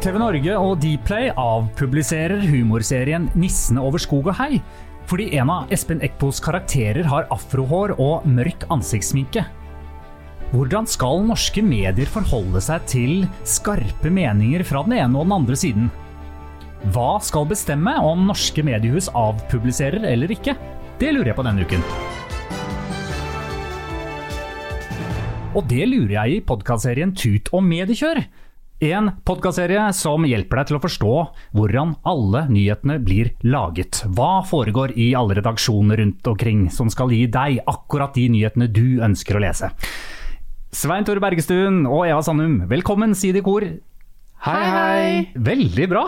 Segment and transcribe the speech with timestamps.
[0.00, 4.62] TV Norge og Dplay avpubliserer humorserien 'Nissene over skog og hei',
[5.04, 9.44] fordi en av Espen Eckbos karakterer har afrohår og mørk ansiktssminke.
[10.54, 15.60] Hvordan skal norske medier forholde seg til skarpe meninger fra den ene og den andre
[15.60, 15.92] siden?
[16.96, 20.56] Hva skal bestemme om norske mediehus avpubliserer eller ikke?
[20.96, 21.88] Det lurer jeg på denne uken.
[25.52, 28.24] Og det lurer jeg i podkastserien Tut og mediekjør.
[28.80, 31.16] En podkastserie som hjelper deg til å forstå
[31.52, 33.98] hvordan alle nyhetene blir laget.
[34.16, 39.02] Hva foregår i alle redaksjoner rundt omkring som skal gi deg akkurat de nyhetene du
[39.04, 39.68] ønsker å lese.
[40.72, 43.68] Svein Tore Bergestuen og Eva Sandum, velkommen, si det i kor.
[44.48, 45.14] Hei, hei.
[45.36, 46.06] Veldig bra.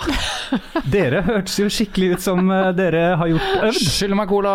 [0.89, 3.85] Dere hørtes jo skikkelig ut som eh, dere har gjort øvd.
[3.85, 4.55] Skyld meg cola.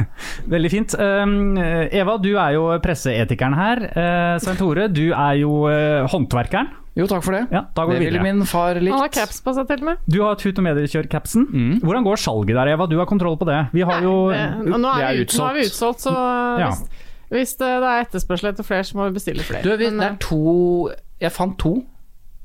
[0.54, 0.94] Veldig fint.
[0.94, 3.88] Um, Eva, du er jo presseetikeren her.
[3.90, 6.70] Uh, Svein Tore, du er jo uh, håndverkeren.
[6.98, 7.44] Jo, takk for det.
[7.54, 9.88] Ja, da går det vi ville min far Han har caps på seg til og
[9.92, 10.00] med.
[10.10, 11.44] Du har Tut og mediekjør-capsen.
[11.52, 11.74] Mm.
[11.84, 12.86] Hvordan går salget der, Eva?
[12.90, 13.58] Du har kontroll på det.
[13.72, 16.14] Vi har jo det, Nå er, vi ut, nå er vi utsolgt, så
[16.58, 16.72] Ja.
[16.72, 16.82] hvis,
[17.30, 19.62] hvis det, det er etterspørsel etter flere, så må vi bestille flere.
[19.62, 21.76] Du, vi- Men, det eh, er to Jeg fant to.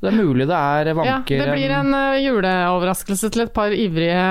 [0.03, 3.71] Det er mulig det er vanker ja, det blir en eh, juleoverraskelse til et par
[3.71, 4.23] ivrige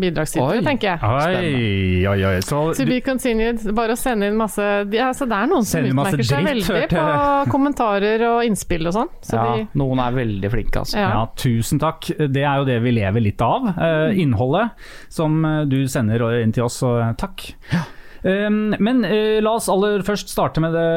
[0.00, 1.10] bidragsytere, tenker jeg.
[1.10, 2.38] Oi, oi, oi.
[2.44, 3.66] Så To be continued.
[3.76, 4.64] Bare å sende inn masse
[4.94, 8.88] ja, Så Det er noen som utmerker seg dritt, veldig hørte på kommentarer og innspill
[8.88, 9.12] og sånn.
[9.26, 10.98] Så ja, de, Noen er veldig flinke, altså.
[11.00, 11.12] Ja.
[11.14, 12.10] Ja, tusen takk.
[12.16, 13.72] Det er jo det vi lever litt av.
[13.76, 14.72] Uh, innholdet
[15.12, 17.50] som eh, du sender inn til oss, så takk.
[17.70, 17.96] takk.
[18.20, 20.88] Um, men uh, la oss aller først starte med det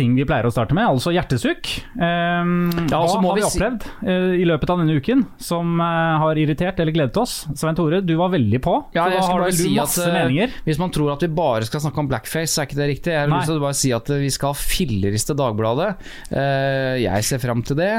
[0.00, 1.68] ting vi pleier å starte med, altså hjertesukk.
[2.00, 4.80] Um, Ja, og så hva må har vi vi si- opplevd eh, i løpet av
[4.80, 7.34] denne uken som eh, har irritert eller gledet oss?
[7.60, 8.74] Svein Tore, du var veldig på.
[8.96, 10.56] Ja, jeg skal bare si at, eh, meninger.
[10.66, 13.12] Hvis man tror at vi bare skal snakke om blackface, så er ikke det riktig.
[13.14, 15.90] Jeg har lyst til å bare si at vi skal ha filleriste Dagbladet.
[16.32, 17.92] Eh, Jeg ser fram til det.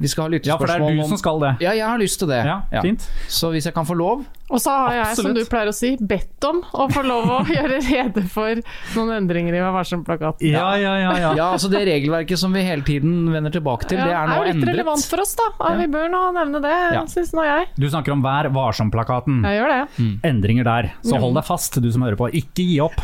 [0.00, 1.54] Vi skal ha Ja, for det er du som skal det.
[1.64, 2.42] Ja, jeg har lyst til det.
[2.46, 3.08] Ja, fint.
[3.32, 5.88] Så hvis jeg kan få lov og så har jeg, som du pleier å si,
[5.98, 8.54] bedt om å få lov å gjøre rede for
[8.94, 10.46] noen endringer i Vær varsom-plakaten.
[10.52, 11.10] Ja, ja, ja.
[11.18, 11.32] ja.
[11.34, 14.44] Ja, altså Det regelverket som vi hele tiden vender tilbake til, det er nå jo
[14.48, 14.72] litt endret.
[14.74, 15.48] relevant for oss, da.
[15.60, 17.04] Ja, Vi bør nå nevne det, Ja.
[17.06, 17.68] syns nå jeg.
[17.78, 19.42] Du snakker om Vær varsom-plakaten.
[19.44, 20.20] Jeg gjør det.
[20.24, 20.92] endringer der.
[21.02, 22.30] Så hold deg fast, du som hører på.
[22.32, 22.96] Ikke gi opp.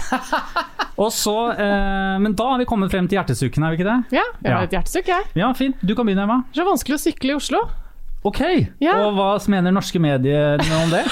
[0.98, 4.18] Og så, eh, Men da har vi kommet frem til hjertesukken, er vi ikke det?
[4.18, 4.56] Ja, jeg Ja.
[4.58, 5.24] har et hjertesukk, jeg.
[5.34, 5.76] Ja, fint.
[5.84, 6.44] Du kan begynne, Emma.
[6.52, 7.58] Det er så vanskelig å sykle i Oslo.
[8.22, 8.40] Ok.
[8.78, 8.94] Ja.
[9.02, 11.02] Og hva mener norske medier om det?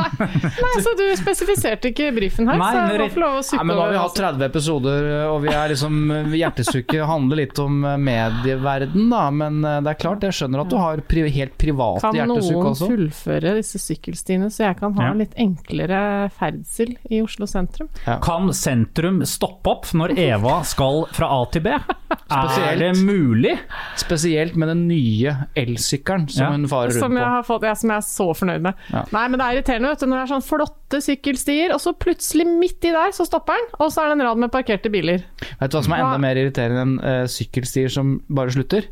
[0.20, 3.38] Nei, så Du spesifiserte ikke brifen her, Nei, så men jeg må få lov å
[3.40, 5.96] Nei, sykle men Nå har vi hatt 30 episoder, og vi er liksom
[6.36, 9.22] Hjertesukket handler litt om medieverden, da.
[9.32, 12.58] Men eh, det er klart, jeg skjønner at du har pri helt private Kan hjertesukk
[12.58, 15.14] noen fullføre disse sykkelstiene, så jeg kan ha Ja.
[15.16, 16.02] litt enklere
[16.36, 17.88] ferdsel i Oslo sentrum?
[18.22, 21.72] Kan sentrum stoppe opp når Eva skal fra A til B?
[22.30, 23.56] Er det mulig?
[23.98, 26.58] Spesielt med den nye elsykkelen som Ja.
[26.58, 28.84] hun farer Som rundt jeg, har fått, ja, som jeg er så fornøyd med.
[28.92, 29.04] Ja.
[29.16, 31.94] Nei, men det er irriterende vet du, når det er sånn flotte sykkelstier, og så
[31.96, 34.92] plutselig midt i der så stopper den, og så er det en rad med parkerte
[34.92, 35.26] biler.
[35.60, 38.90] Vet du hva som er enda mer irriterende enn uh, sykkelstier som bare slutter?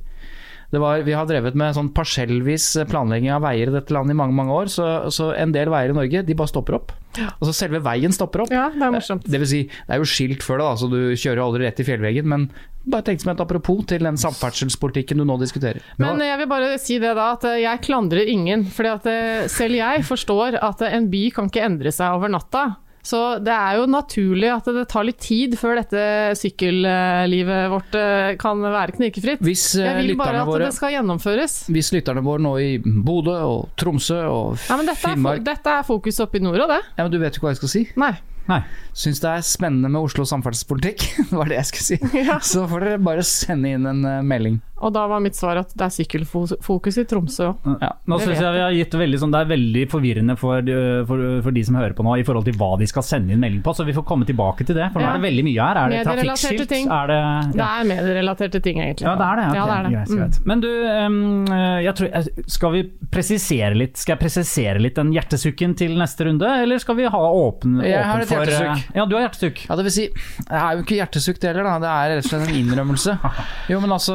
[0.69, 4.19] Det var, vi har drevet med sånn parsellvis planlegging av veier i dette landet i
[4.19, 6.93] mange mange år, så, så en del veier i Norge de bare stopper opp.
[7.17, 8.53] Altså Selve veien stopper opp.
[8.53, 9.25] Ja, det er morsomt.
[9.25, 11.81] Det vil si, det er jo skilt før det, da, så du kjører aldri rett
[11.81, 12.29] i fjellveggen.
[12.29, 12.45] Men
[12.89, 15.85] bare tenk som et apropos til den samferdselspolitikken du nå diskuterer.
[16.01, 18.67] Men jeg vil bare si det da, at eh, jeg klandrer ingen.
[19.09, 22.69] eh, selv jeg forstår at eh, en by kan ikke endre seg over natta.
[23.09, 26.03] Så det er jo naturlig at det tar litt tid før dette
[26.37, 29.41] sykkellivet vårt eh, kan være knirkefritt.
[29.45, 31.57] Hvis, eh, Jeg vil bare at våre, det skal gjennomføres.
[31.73, 35.47] hvis lytterne våre nå i Bodø og Tromsø og Ja, men dette, er, Finnmark er,
[35.55, 36.83] dette er fokus oppe i nord og det.
[36.99, 37.87] Ja, men Du vet jo ikke hva jeg skal si.
[37.97, 38.13] Nei.
[38.49, 38.63] Nei.
[38.97, 41.03] syns det er spennende med Oslo samferdselspolitikk,
[41.37, 42.39] var det jeg skulle si, Ja.
[42.41, 44.61] så får dere bare sende inn en eh, melding.
[44.81, 47.79] Og da var mitt svar at det er sykkelfokus i Tromsø òg.
[47.83, 47.91] Ja.
[48.07, 51.07] Nå Det synes jeg vi har gitt veldig sånn, Det er veldig forvirrende for, øh,
[51.09, 53.41] for, for de som hører på nå, i forhold til hva de skal sende inn
[53.43, 53.75] melding på.
[53.75, 54.91] Så vi får komme tilbake til det.
[54.93, 55.15] For nå Ja.
[55.15, 55.77] er det veldig mye her.
[55.83, 56.69] Er det trafikkskilt?
[56.69, 56.89] ting.
[56.89, 59.07] Er det, Det er medierelaterte ting, egentlig.
[59.09, 59.47] Ja, det er det.
[59.49, 59.59] Okay.
[59.59, 59.93] Ja, det er det.
[59.93, 60.47] Greit, Mm.
[60.47, 61.49] Men du, øhm,
[61.83, 66.47] jeg tror, skal vi presisere litt Skal jeg presisere litt den hjertesukken til neste runde,
[66.63, 68.95] eller skal vi ha åpen, Jeg har åpen et for hjertesukk.
[68.95, 69.67] Ja, du har hjertesukk.
[69.69, 71.79] Ja, det vil si, det er jo ikke hjertesukk det heller, da.
[71.79, 73.19] Det er rett og slett en innrømmelse.
[73.69, 74.15] Jo, men altså,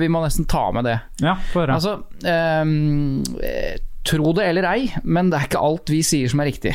[0.00, 0.98] vi må nesten ta med det.
[1.24, 1.78] Ja, få høre.
[1.78, 1.96] Altså,
[2.28, 6.50] ehm, eh, tro det eller ei, men det er ikke alt vi sier som er
[6.52, 6.74] riktig.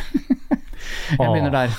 [1.14, 1.30] Jeg Åh.
[1.30, 1.78] begynner der.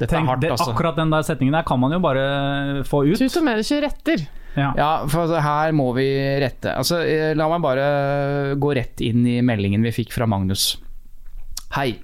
[0.00, 0.70] Dette er Tenk, hardt, det, altså.
[0.72, 3.18] akkurat den der setningen der kan man jo bare få ut.
[3.20, 4.22] Tut og ikke retter.
[4.56, 4.70] Ja.
[4.74, 6.06] Ja, for altså, her må vi
[6.42, 6.72] rette.
[6.72, 7.88] Altså, eh, la meg bare
[8.60, 10.72] gå rett inn i meldingen vi fikk fra Magnus.
[11.76, 12.00] Hei.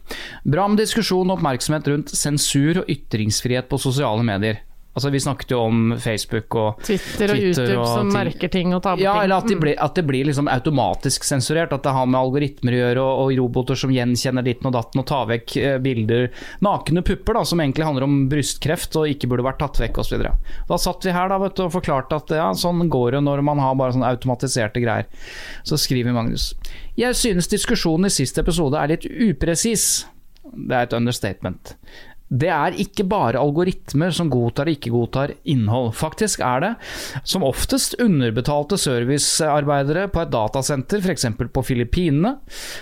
[0.47, 4.61] Bra med diskusjon og oppmerksomhet rundt sensur og ytringsfrihet på sosiale medier.
[4.97, 8.73] Altså, vi snakket jo om Facebook og Twitter og Twitter YouTube og som merker ting
[8.73, 9.25] og tar Ja, ting.
[9.27, 9.61] eller at, de Mm.
[9.61, 11.73] blir, at det blir liksom automatisk sensurert.
[11.77, 15.03] At det har med algoritmer å gjøre, og, og roboter som gjenkjenner ditten og datten
[15.03, 16.31] og tar vekk eh, bilder.
[16.65, 20.25] Nakne pupper, da, som egentlig handler om brystkreft og ikke burde vært tatt vekk osv.
[20.69, 23.45] Da satt vi her da, vet du, og forklarte at ja, sånn går det når
[23.45, 25.05] man har bare sånne automatiserte greier.
[25.63, 26.55] Så skriver Magnus.
[26.97, 30.07] Jeg synes diskusjonen i siste episode er litt upresis.
[30.57, 31.75] Det er et understatement.
[32.27, 35.93] Det er ikke bare algoritmer som godtar og ikke godtar innhold.
[35.95, 36.71] Faktisk er det
[37.23, 41.29] som oftest underbetalte servicearbeidere på et datasenter, f.eks.
[41.55, 42.37] på Filippinene.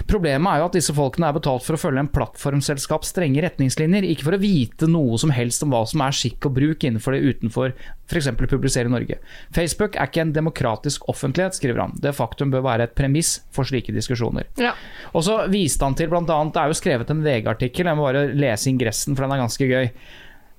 [0.08, 4.08] Problemet er jo at disse folkene er betalt for å følge en plattformselskaps strenge retningslinjer,
[4.08, 7.16] ikke for å vite noe som helst om hva som er skikk og bruk innenfor
[7.16, 7.76] det utenfor
[8.08, 8.28] f.eks.
[8.44, 9.18] Publisere i Norge.
[9.54, 11.94] Facebook er ikke en demokratisk offentlighet, skriver han.
[12.00, 14.48] Det faktum bør være et premiss for slike diskusjoner.
[14.60, 14.74] Ja.
[15.16, 18.26] Og så viste han til annet, Det er jo skrevet en VG-artikkel, jeg må bare
[18.34, 19.88] lese ingressen, for den er ganske gøy.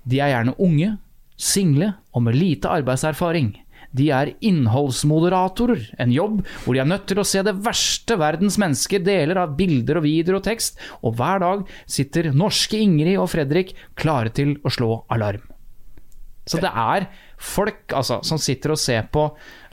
[0.06, 0.96] De er gjerne unge,
[1.36, 3.54] single og med lite arbeidserfaring.
[3.96, 8.58] De er innholdsmoderatorer, en jobb hvor de er nødt til å se det verste verdens
[8.60, 13.30] mennesker deler av bilder og videoer og tekst, og hver dag sitter norske Ingrid og
[13.32, 15.46] Fredrik klare til å slå alarm.
[16.46, 17.08] Så det er
[17.42, 19.30] folk altså, som sitter og ser på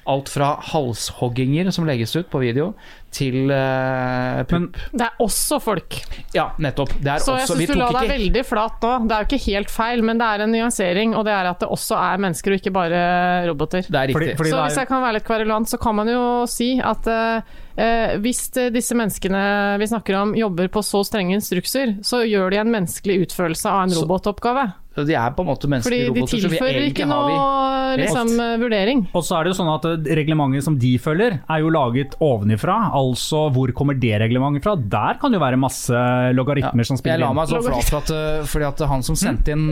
[0.08, 2.72] alt fra halshogginger som legges ut på video,
[3.12, 4.78] til uh, pupp.
[4.92, 5.98] Det er også folk.
[6.34, 6.94] Ja, nettopp.
[6.98, 8.92] Det er Så jeg syns du la deg ikke veldig flat nå.
[9.08, 11.62] Det er jo ikke helt feil, men det er en nyansering, og det er at
[11.62, 13.02] det også er mennesker og ikke bare
[13.50, 13.86] roboter.
[13.88, 14.16] Det er riktig.
[14.18, 16.46] Fordi- fordi- Så det er- hvis jeg kan være litt kverulant, så kan man jo
[16.46, 17.40] si at uh,
[17.76, 22.56] eh, hvis disse menneskene vi snakker om jobber på så strenge instrukser, så gjør de
[22.62, 24.72] en menneskelig utførelse av en Så- robotoppgave.
[24.94, 27.32] de er på en måte Fordi menneskelige de roboter, så vi egentlig ikke har vi
[27.32, 29.08] noe liksom, vurdering.
[29.14, 32.92] Og så er det jo sånn at reglementet som de følger, er jo laget ovenifra.
[33.02, 34.74] Altså hvor kommer det reglementet fra?
[34.76, 36.02] Der kan det jo være masse
[36.36, 37.24] logaritmer som spiller inn.
[37.24, 39.66] Jeg la meg så flat for at, uh, fordi at han som sendte inn.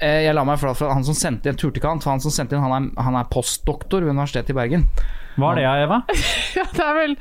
[0.00, 2.32] Eh, Jeg la meg flat for at han som sendte inn Turtikant, for han som
[2.34, 4.86] sendte inn, han er, han er postdoktor ved Universitetet i Bergen.
[5.38, 6.02] Hva er det, Eva?
[6.58, 7.16] Ja, det er vel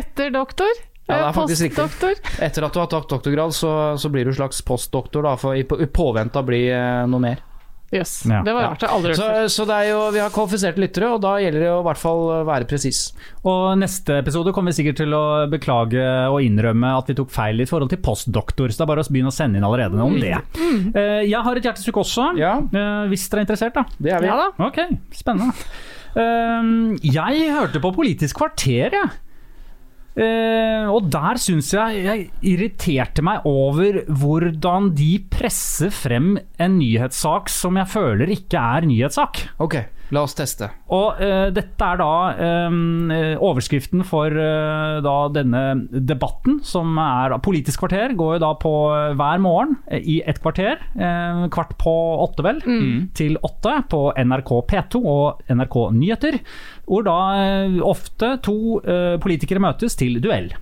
[0.00, 0.72] etter doktor?
[1.06, 2.14] Ja, det er Eh, faktisk riktig.
[2.42, 5.62] Etter at du har tatt doktorgrad, så, så blir du slags postdoktor, da, for i,
[5.62, 7.42] på, i påvente av å bli eh, noe mer.
[7.94, 8.40] Jøss, Ja.
[8.42, 8.80] det var rart.
[8.82, 11.36] Jeg har aldri hørt Så, så det er jo, vi har kvalifiserte lyttere, og da
[11.38, 13.12] gjelder det å i hvert fall være presis.
[13.46, 15.22] Og neste episode kommer vi sikkert til å
[15.52, 19.04] beklage og innrømme at vi tok feil i forhold til postdoktor, så det er bare
[19.06, 20.34] å begynne å sende inn allerede om det.
[20.98, 22.56] Eh, Jeg har et hjertesukk også, Ja.
[22.58, 23.84] eh, hvis dere er interessert, da.
[24.02, 24.26] Det er vi.
[24.26, 24.50] Ja da.
[24.66, 24.82] Ok,
[25.14, 25.52] spennende.
[26.16, 29.10] Ehm, jeg hørte på Politisk kvarter, jeg.
[30.16, 37.52] Eh, og der syns jeg jeg irriterte meg over hvordan de presser frem en nyhetssak
[37.52, 39.42] som jeg føler ikke er nyhetssak.
[39.60, 39.76] Ok,
[40.14, 40.68] la oss teste.
[40.94, 42.10] Og uh, dette er da
[42.68, 43.10] um,
[43.42, 48.72] overskriften for uh, da denne debatten, som er Politisk kvarter, går jo da på
[49.18, 50.80] hver morgen i et kvarter.
[50.96, 51.94] Uh, kvart på
[52.26, 52.62] åtte, vel,
[53.16, 56.38] til åtte på NRK P2 og NRK Nyheter.
[56.86, 57.18] Hvor da
[57.86, 58.78] ofte to
[59.22, 60.52] politikere møtes til duell.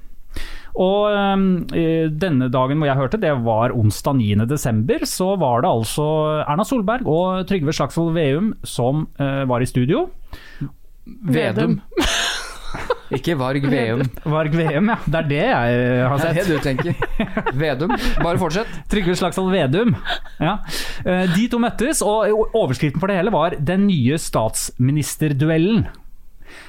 [0.75, 4.47] Og eh, denne dagen hvor jeg hørte, det var onsdag 9.
[4.51, 6.07] desember, så var det altså
[6.43, 10.09] Erna Solberg og Trygve Slagsvold Veum som eh, var i studio.
[11.31, 11.79] Vedum.
[13.15, 14.01] Ikke Varg Veum.
[14.27, 14.97] Varg Veum, ja.
[15.07, 16.35] Det er det jeg har sett.
[16.35, 17.53] Det er det du tenker.
[17.61, 17.93] Vedum.
[18.25, 18.71] Bare fortsett.
[18.91, 19.95] Trygve Slagsvold Vedum.
[20.43, 20.57] Ja.
[21.05, 25.85] Eh, De to møttes, og overskriften for det hele var 'Den nye statsministerduellen'.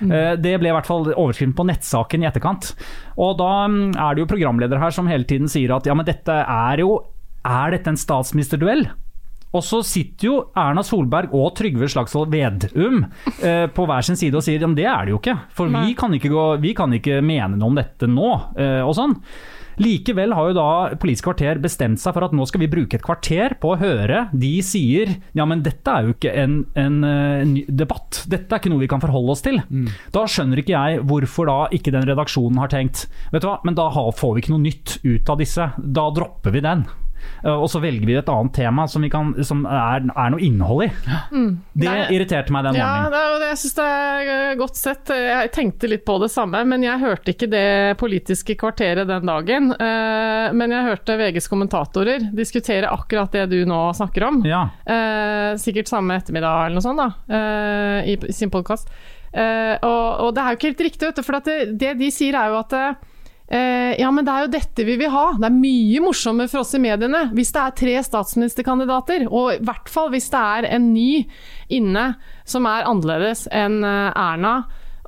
[0.01, 2.73] Eh, Det ble i hvert fall overskriften på nettsaken i etterkant.
[3.17, 6.07] Og da mm, er det jo programledere her som hele tiden sier at ja, men
[6.07, 7.03] dette er jo
[7.45, 8.87] Er dette en statsministerduell?
[9.55, 13.05] Og så sitter jo Erna Solberg og Trygve Slagsvold Vedum
[13.39, 15.35] eh, på hver sin side og sier at det er det jo ikke.
[15.55, 18.95] For vi kan ikke, gå, vi kan ikke mene noe om dette nå, eh, og
[18.97, 19.15] sånn.
[19.81, 20.67] Likevel har jo da
[21.01, 24.25] Politisk kvarter bestemt seg for at nå skal vi bruke et kvarter på å høre
[24.33, 28.61] de sier ja, men dette er jo ikke en, en, en ny debatt, dette er
[28.61, 29.59] ikke noe vi kan forholde oss til.
[30.15, 33.77] Da skjønner ikke jeg hvorfor da ikke den redaksjonen har tenkt vet du hva, men
[33.77, 36.85] da får vi ikke noe nytt ut av disse, da dropper vi den.
[37.43, 40.41] Eh, Og så velger vi et annet tema som, vi kan, som er, er noe
[40.43, 40.89] innhold i.
[41.75, 42.07] Det Nei.
[42.15, 43.11] irriterte meg den Ja, morgenen.
[43.11, 45.11] det, er- jeg syns det er eh, godt sett.
[45.15, 49.71] Jeg tenkte litt på det samme, men jeg hørte ikke det politiske kvarteret den dagen.
[49.73, 54.41] Eh, Men jeg hørte VGs kommentatorer diskutere akkurat det du nå snakker om.
[54.45, 54.69] Ja.
[54.85, 57.41] Eh, sikkert samme ettermiddag eller noe sånt, da,
[58.05, 58.89] i, sin podkast.
[59.35, 62.09] og, og det er jo ikke helt riktig, vet du, for at det, det de
[62.13, 62.75] sier er jo at
[63.47, 65.25] ja, men det er jo dette vi vil ha.
[65.37, 69.59] Det er mye morsommere for oss i mediene hvis det er tre statsministerkandidater, og i
[69.65, 71.25] hvert fall hvis det er en ny
[71.73, 72.07] inne
[72.49, 74.55] som er annerledes enn eh, Erna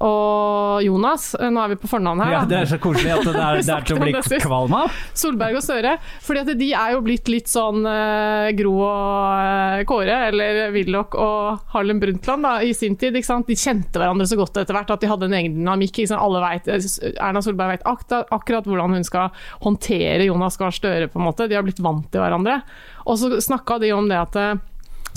[0.04, 1.32] og Jonas.
[1.40, 2.42] Eh, Nå er vi på fornavn her, ja.
[2.50, 5.00] Det er så koselig at det er, det er til å bli kvalm av.
[5.18, 5.96] Solberg og Støre.
[6.26, 11.18] Fordi at de er jo blitt litt sånn uh, Gro og uh, Kåre, eller Willoch
[11.18, 13.18] og Harlem Brundtland da, i sin tid.
[13.18, 13.50] Ikke sant?
[13.50, 16.04] De kjente hverandre så godt etter hvert at de hadde en egen dynamikk.
[16.18, 16.70] Alle vet,
[17.16, 19.34] Erna Solberg vet akkurat, akkurat hvordan hun skal
[19.66, 21.10] håndtere Jonas Gahr Støre.
[21.10, 21.50] på en måte.
[21.50, 22.62] De har blitt vant til hverandre.
[23.08, 24.38] Og så snakka de om det at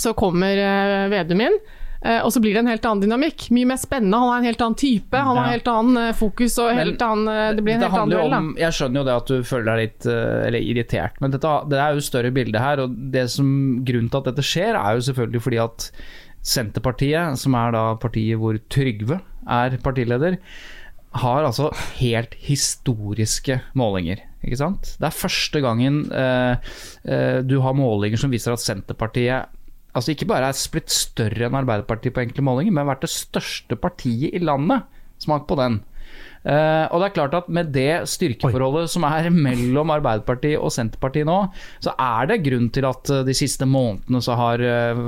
[0.01, 1.61] så kommer uh, Vedum inn.
[2.04, 3.50] Eh, Og så blir det en helt annen dynamikk.
[3.50, 4.19] Mye mer spennende.
[4.19, 5.50] Han er en helt annen type, han har Ja.
[5.59, 6.59] helt annen eh, fokus.
[6.59, 8.35] og Men helt annen, eh, Det blir en helt annen duell.
[8.35, 11.78] om, Jeg skjønner jo det at du føler deg litt eller irritert, men dette, det
[11.78, 12.80] er jo større bilde her.
[12.80, 15.90] og det som, Grunnen til at dette skjer, er jo selvfølgelig fordi at
[16.42, 20.38] Senterpartiet, som er da partiet hvor Trygve er partileder,
[21.12, 24.21] har altså helt historiske målinger.
[24.47, 24.95] Ikke sant?
[25.00, 29.50] Det er første gangen eh, du har målinger som viser at Senterpartiet
[29.95, 33.79] altså ikke bare er splitt større enn Arbeiderpartiet på enkle målinger, men vært det største
[33.81, 34.87] partiet i landet.
[35.21, 35.81] Smak på den.
[36.41, 41.29] Uh, og det er klart at Med det styrkeforholdet som er mellom Arbeiderpartiet og Senterpartiet
[41.29, 41.37] nå,
[41.85, 45.03] så er det grunn til at eh, de siste månedene så har eh,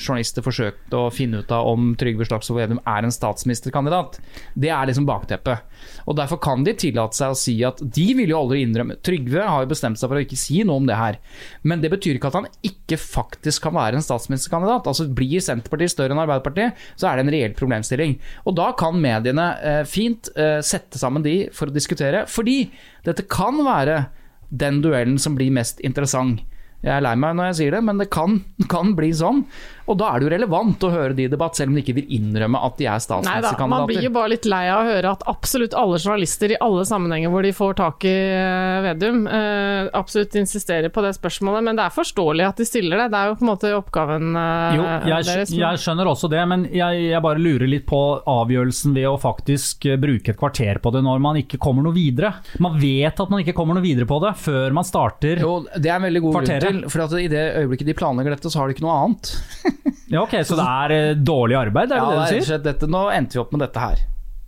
[0.00, 4.18] journalister forsøkte å finne ut av om Trygve Slagsvold Vedum er en statsministerkandidat.
[4.54, 5.66] Det er liksom bakteppet.
[6.08, 9.46] Og Derfor kan de tillate seg å si at de vil jo aldri innrømme Trygve
[9.46, 11.20] har jo bestemt seg for å ikke si noe om det her.
[11.62, 14.88] Men det betyr ikke at han ikke faktisk kan være en statsministerkandidat.
[14.90, 18.18] Altså Blir Senterpartiet større enn Arbeiderpartiet, så er det en reell problemstilling.
[18.44, 22.62] Og da kan mediene eh, fint eh, sette sammen de for å diskutere, fordi
[23.06, 24.04] dette kan være
[24.50, 26.42] den duellen som blir mest interessant.
[26.80, 28.38] Jeg er lei meg når jeg sier det, men det kan,
[28.72, 29.42] kan bli sånn.
[29.90, 31.96] Og da er det jo relevant å høre de i debatt, selv om de ikke
[31.98, 35.12] vil innrømme at de er Nei man blir jo bare litt lei av å høre
[35.16, 39.88] at absolutt alle journalister i alle sammenhenger hvor de får tak i eh, Vedum, eh,
[39.96, 41.64] absolutt insisterer på det spørsmålet.
[41.66, 43.08] Men det er forståelig at de stiller det.
[43.14, 45.54] Det er jo på en måte oppgaven eh, Jo, jeg, deres.
[45.56, 49.88] jeg skjønner også det, men jeg, jeg bare lurer litt på avgjørelsen ved å faktisk
[50.00, 52.34] bruke et kvarter på det når man ikke kommer noe videre.
[52.62, 55.42] Man vet at man ikke kommer noe videre på det før man starter.
[55.42, 56.68] Jo, det er en veldig god Kvarteret.
[56.68, 58.98] grunn til, for at i det øyeblikket de planlegger dette, så har de ikke noe
[59.06, 59.34] annet.
[60.10, 62.64] Ja, ok, Så det er eh, dårlig arbeid, er det Ja, det du sier?
[62.64, 64.00] dette, nå endte vi opp med dette her.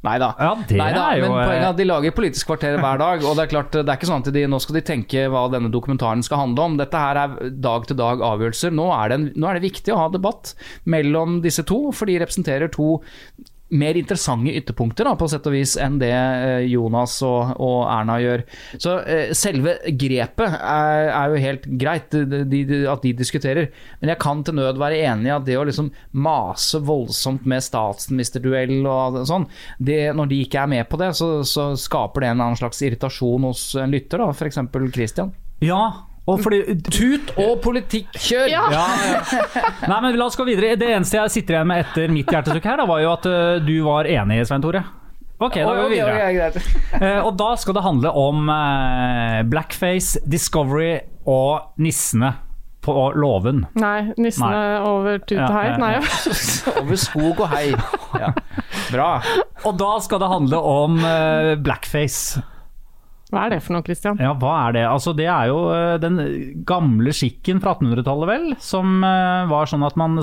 [0.02, 0.32] Nei da.
[0.34, 3.22] Ja, men poenget er eh, at de lager Politisk kvarter hver dag.
[3.22, 5.44] Og det er klart, det er ikke sånn at de, nå skal de tenke hva
[5.52, 6.74] denne dokumentaren skal handle om.
[6.80, 8.74] Dette her er dag til dag avgjørelser.
[8.74, 10.56] Nå er, nå er det viktig å ha debatt
[10.90, 12.96] mellom disse to, for de representerer to
[13.73, 18.19] mer interessante ytterpunkter da, på sett og vis enn det eh, Jonas og, og Erna
[18.23, 18.45] gjør.
[18.76, 24.12] Så eh, selve grepet er, er jo helt greit de, de, at de diskuterer, men
[24.12, 28.79] jeg kan til nød være enig i at det å liksom mase voldsomt med statsministerduell
[28.85, 29.49] og sånn,
[29.81, 32.83] det, når de ikke er med på det, så, så skaper det en annen slags
[32.85, 34.61] irritasjon hos en lytter, da, f.eks.
[34.93, 35.33] Christian.
[35.62, 38.47] Ja, og fordi Tut og politikk, kjør!
[38.52, 38.62] Ja.
[38.71, 39.71] ja, ja.
[39.91, 40.76] Nei, men La oss gå videre.
[40.79, 43.62] Det eneste jeg sitter igjen med etter mitt hjertesukk her, da, var jo at eh,
[43.67, 44.85] du var enig, Svein Tore.
[45.43, 46.62] Ok, da går vi videre.
[47.02, 52.31] Eh, og da skal det handle om uh, blackface, Discovery og nissene
[52.85, 53.64] på låven.
[53.79, 54.79] Nei, nissene Nei.
[54.87, 55.67] over tut og hei.
[55.83, 56.02] Nei, ja.
[56.83, 57.73] Over skog og hei.
[58.19, 58.31] Ja.
[58.93, 59.11] Bra.
[59.67, 62.43] Og da skal det handle om uh, blackface.
[63.32, 64.18] Hva er det for noe, Christian?
[64.20, 64.82] Ja, hva er det?
[64.84, 66.18] Altså, det er jo eh, den
[66.68, 70.20] gamle skikken fra 1800-tallet, vel, som eh, var sånn at man,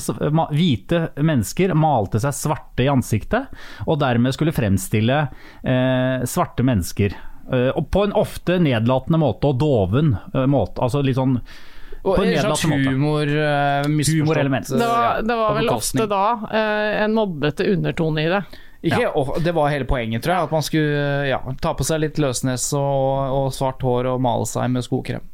[0.54, 3.50] hvite mennesker malte seg svarte i ansiktet,
[3.88, 7.18] og dermed skulle fremstille eh, svarte mennesker.
[7.50, 10.84] Eh, og på en ofte nedlatende måte, og doven eh, måte.
[10.86, 15.72] Altså litt sånn Og På en slags humor, uh, humor Det var, det var vel
[15.74, 18.44] ofte da eh, en mobbete undertone i det.
[18.86, 20.48] Ikke, og Det var hele poenget, tror jeg.
[20.48, 24.48] At man skulle ja, ta på seg litt løsnes og, og svart hår og male
[24.50, 25.26] seg med skokrem.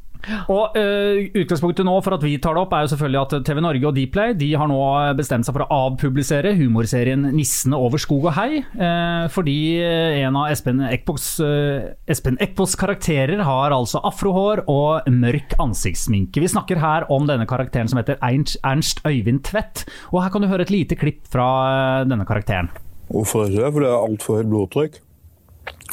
[0.50, 3.60] Og uh, Utgangspunktet nå for at vi tar det opp, er jo selvfølgelig at TV
[3.62, 4.78] Norge og Dplay de har nå
[5.18, 10.50] bestemt seg for å avpublisere humorserien 'Nissene over skog og hei', Uh, fordi en av
[10.50, 16.42] Espen Eckbos, uh, Espen Eckbos karakterer har altså afrohår og mørk ansiktssminke.
[16.42, 20.50] Vi snakker her om denne karakteren som heter Ernst, Øyvind Tvedt, og her kan du
[20.50, 22.70] høre et lite klipp fra eh, denne karakteren.
[23.08, 23.72] Hvorfor det?
[23.72, 25.00] For det er altfor høyt blodtrykk.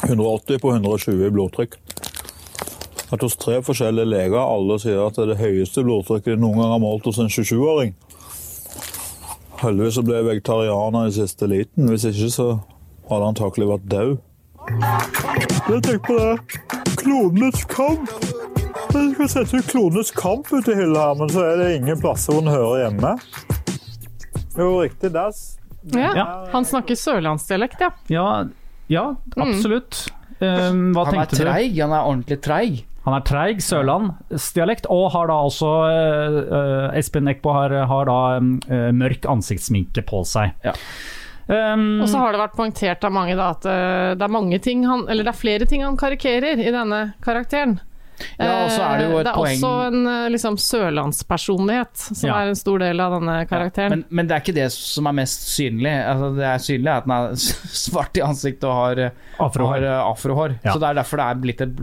[0.04, 1.76] 180 på 120 i blodtrykk.
[3.12, 6.58] At hos tre forskjellige leger alle sier at det er det høyeste blodtrykket de noen
[6.58, 7.94] gang har målt hos en 27-åring.
[9.62, 11.88] Heldigvis så ble jeg vegetarianer i siste liten.
[11.88, 12.48] Hvis ikke så
[13.08, 14.16] hadde han antakelig vært død.
[15.70, 16.62] Jeg tenker på det.
[16.98, 18.10] Klonenes kamp.
[18.94, 22.00] Jeg skal sette ut Klonenes kamp ut i hylla her, men så er det ingen
[22.00, 23.14] plasser hvor den hører hjemme.
[24.58, 25.12] Jo, riktig.
[25.14, 25.30] Der.
[25.92, 26.26] Ja, Ja.
[26.52, 27.90] Han snakker sørlandsdialekt, ja.
[28.08, 28.28] Ja,
[28.88, 29.04] ja
[29.36, 30.06] absolutt.
[30.40, 31.44] Um, hva Han er tenkte du?
[31.44, 32.84] treig, han er ordentlig treig.
[33.04, 38.20] Han er treig, sørlandsdialekt, og har da også eh, eh, Espen Eckbo har, har da
[38.40, 40.54] eh, mørk ansiktssminke på seg.
[40.64, 40.72] Ja.
[41.44, 44.56] Um, Og så har det vært poengtert av mange da, at uh, det er mange
[44.64, 47.76] ting han Eller det er flere ting han karikerer i denne karakteren.
[48.38, 52.28] Ja, og så er det jo et Eh, poeng- også en eh, liksom, sørlandspersonlighet som
[52.28, 52.36] Ja.
[52.42, 53.90] er en stor del av denne karakteren.
[53.90, 55.92] Men, men det er ikke det som er mest synlig.
[56.06, 57.34] Altså, det er synlig at den er
[57.84, 59.74] svart i ansiktet og har, Afrohår.
[59.74, 60.58] har eh, afrohår.
[60.64, 60.72] Ja.
[60.72, 61.76] Så det er derfor det er blitt et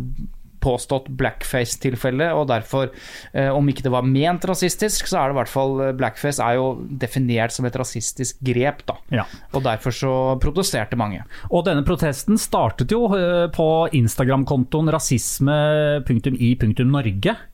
[0.62, 2.90] påstått blackface-tilfelle, og derfor,
[3.34, 6.40] eh, om ikke det var ment rasistisk, så er det i hvert fall eh, Blackface
[6.44, 6.68] er jo
[7.02, 8.96] definert som et rasistisk grep, da.
[9.12, 9.26] ja.
[9.56, 11.24] Og derfor så protesterte mange.
[11.52, 16.02] Og denne protesten startet jo eh, på Instagram-kontoen rasisme.i.norge.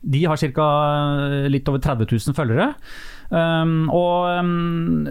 [0.02, 0.66] De har ca.
[1.48, 2.74] litt over 30 000 følgere.
[3.28, 5.04] Um, og, um,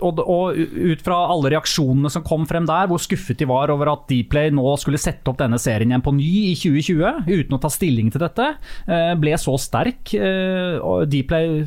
[0.00, 3.92] og, og ut fra alle reaksjonene som kom frem der, hvor skuffet de var over
[3.92, 7.60] at Dplay nå skulle sette opp denne serien igjen på ny i 2020, uten å
[7.60, 8.48] ta stilling til dette,
[8.88, 10.14] eh, ble så sterk.
[10.16, 11.66] eh, og Dplay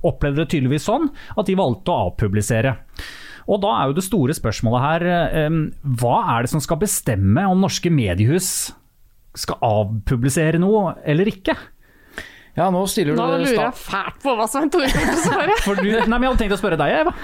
[0.00, 2.78] opplevde det tydeligvis sånn at de valgte å avpublisere.
[3.48, 5.54] Og da er jo det store spørsmålet her eh,
[6.00, 8.70] Hva er det som skal bestemme om norske mediehus
[9.38, 11.54] skal avpublisere noe eller ikke?
[12.58, 15.24] Ja, nå stiller du Nå lurer jeg fælt på hva Svein Tore kommer til å
[15.28, 15.56] svare.
[15.78, 17.14] Nei, men Jeg hadde tenkt å spørre deg, Eva.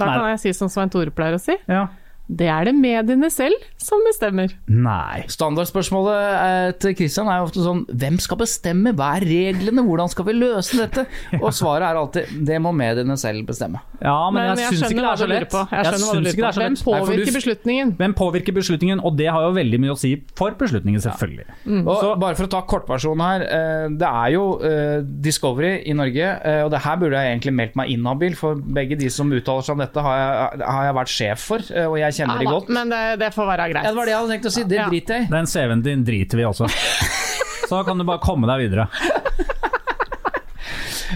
[0.00, 1.58] Da kan jeg si som Svein Tore pleier å si.
[1.68, 1.86] Ja.
[2.28, 4.50] Det er det mediene selv som bestemmer.
[4.66, 5.22] Nei.
[5.30, 8.90] Standardspørsmålet eh, til Christian er jo ofte sånn Hvem skal bestemme?
[8.98, 9.84] Hva er reglene?
[9.86, 11.04] Hvordan skal vi løse dette?
[11.38, 13.78] Og svaret er alltid Det må mediene selv bestemme.
[14.02, 15.46] Ja, men, Men jeg, jeg syns ikke det er så lett.
[15.52, 15.62] på.
[15.70, 16.86] Jeg hva du ikke det er så Hvem lett.
[16.86, 17.92] Nei, påvirker du- beslutningen?
[18.00, 19.04] Hvem påvirker beslutningen?
[19.06, 21.46] Og det har jo veldig mye å si for beslutningen, selvfølgelig.
[21.64, 21.80] Mm.
[21.86, 23.46] Og bare for å ta kortversjonen her.
[23.46, 26.32] eh, Det er jo eh, Discovery i Norge,
[26.66, 29.76] og det her burde jeg egentlig meldt meg inhabil, for begge de som uttaler seg
[29.78, 32.72] om dette, har jeg, har jeg vært sjef for, og jeg kjenner Ja de godt.
[32.74, 33.84] men det, det får være greit.
[33.84, 34.64] Ja, det var det jeg hadde tenkt å si.
[34.72, 34.88] Det Ja.
[34.90, 35.30] driter jeg i.
[35.36, 36.68] Den CV-en din driter vi også.
[37.68, 38.88] Så da kan du bare komme deg videre.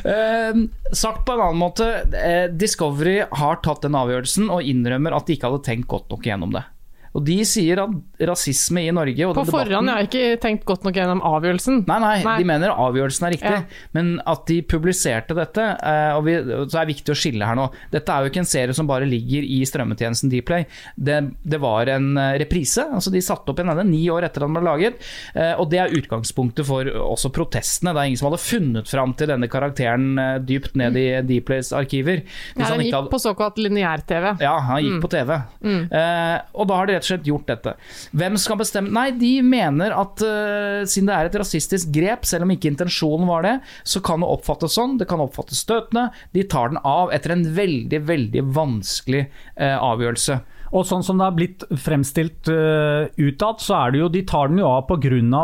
[0.01, 0.55] Uh,
[0.97, 1.87] sagt på en annen måte,
[2.17, 6.25] eh, Discovery har tatt den avgjørelsen og innrømmer at de ikke hadde tenkt godt nok
[6.25, 6.63] gjennom det.
[7.13, 7.91] Og de sier at
[8.29, 11.81] rasisme i Norge På forhånd, debatten jeg har ikke tenkt godt nok gjennom avgjørelsen.
[11.89, 12.35] Nei, nei, Nei.
[12.39, 13.63] de mener avgjørelsen er riktig, Ja.
[13.97, 16.37] men at de publiserte dette eh, og vi,
[16.71, 17.65] Så er det viktig å skille her nå.
[17.91, 20.67] Dette er jo ikke en serie som bare ligger i strømmetjenesten Dplay.
[20.97, 22.87] Det, det var en eh, reprise.
[22.87, 25.03] altså De satte opp en ende ni år etter at den ble laget.
[25.35, 27.91] eh, Og det er utgangspunktet for også protestene.
[27.93, 30.15] Det er ingen som hadde funnet fram til denne karakteren
[30.47, 32.23] dypt ned i Dplays arkiver.
[32.55, 34.39] Hvis Ja, han gikk hadde- på såkalt lineær-TV.
[34.41, 35.43] ja, han gikk på TV.
[35.67, 37.75] Eh, og da har de rett og slett gjort dette.
[38.17, 42.47] Hvem skal bestemme Nei, de mener at uh, siden det er et rasistisk grep, selv
[42.47, 44.99] om ikke intensjonen var det, så kan det oppfattes sånn.
[45.01, 46.09] Det kan oppfattes støtende.
[46.37, 50.41] De tar den av etter en veldig, veldig vanskelig uh, avgjørelse.
[50.71, 54.51] Og sånn som det har blitt fremstilt uh, utad, så er det jo De tar
[54.53, 55.01] den jo av pga.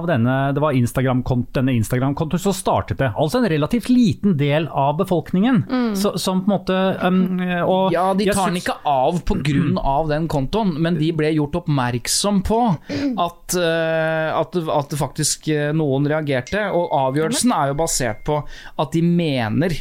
[0.07, 3.13] denne Det var Instagram-kont- denne Instagram-kontoen som startet det.
[3.17, 5.65] Altså en relativt liten del av befolkningen
[5.97, 9.57] så, som på en måte um, og Ja, de tar den ikke av pga.
[9.97, 15.73] av den kontoen, men de ble gjort oppmerksom på at, uh, at, at faktisk eh,
[15.77, 16.69] noen reagerte.
[16.71, 18.41] Og avgjørelsen er jo basert på
[18.79, 19.75] at de mener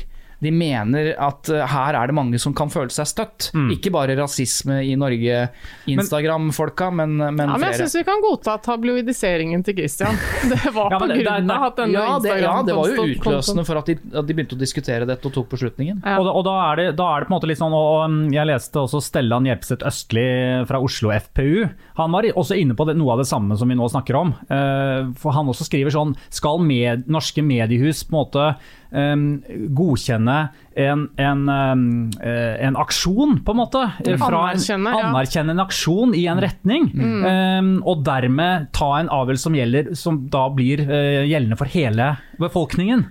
[0.46, 3.50] de mener at eh, her er det mange som kan føle seg støtt.
[3.74, 5.48] Ikke bare rasisme i Norge,
[5.92, 10.18] Instagram-folka, men, men, Ja, men jeg syns vi kan godta tabloidiseringen til Christian.
[10.52, 13.06] Det var Ja, på men grunn av at denne Ja det, ja, det var jo
[13.10, 16.02] utløsende for at de, at de begynte å diskutere dette og tok beslutningen.
[16.06, 16.20] Ja.
[16.20, 18.06] Og, da, og da, er det, da er det på en måte litt sånn og
[18.06, 20.28] um, Jeg leste også Stellan Hjelpseth Østli
[20.70, 21.66] fra Oslo FPU.
[22.00, 24.34] Han var også inne på det, noe av det samme som vi nå snakker om.
[24.52, 28.48] Uh, for Han også skriver sånn Skal med, norske mediehus på en måte
[28.92, 30.38] godkjenne
[30.76, 33.84] en, en, um, eh, en aksjon, på en måte.
[34.04, 35.08] Fra en, Anerkjenne, ja.
[35.10, 36.90] anerkjenne en aksjon i en retning.
[36.96, 42.16] um, og dermed ta en avgjørelse som gjelder, som da blir eh, gjeldende for hele
[42.42, 43.08] befolkningen.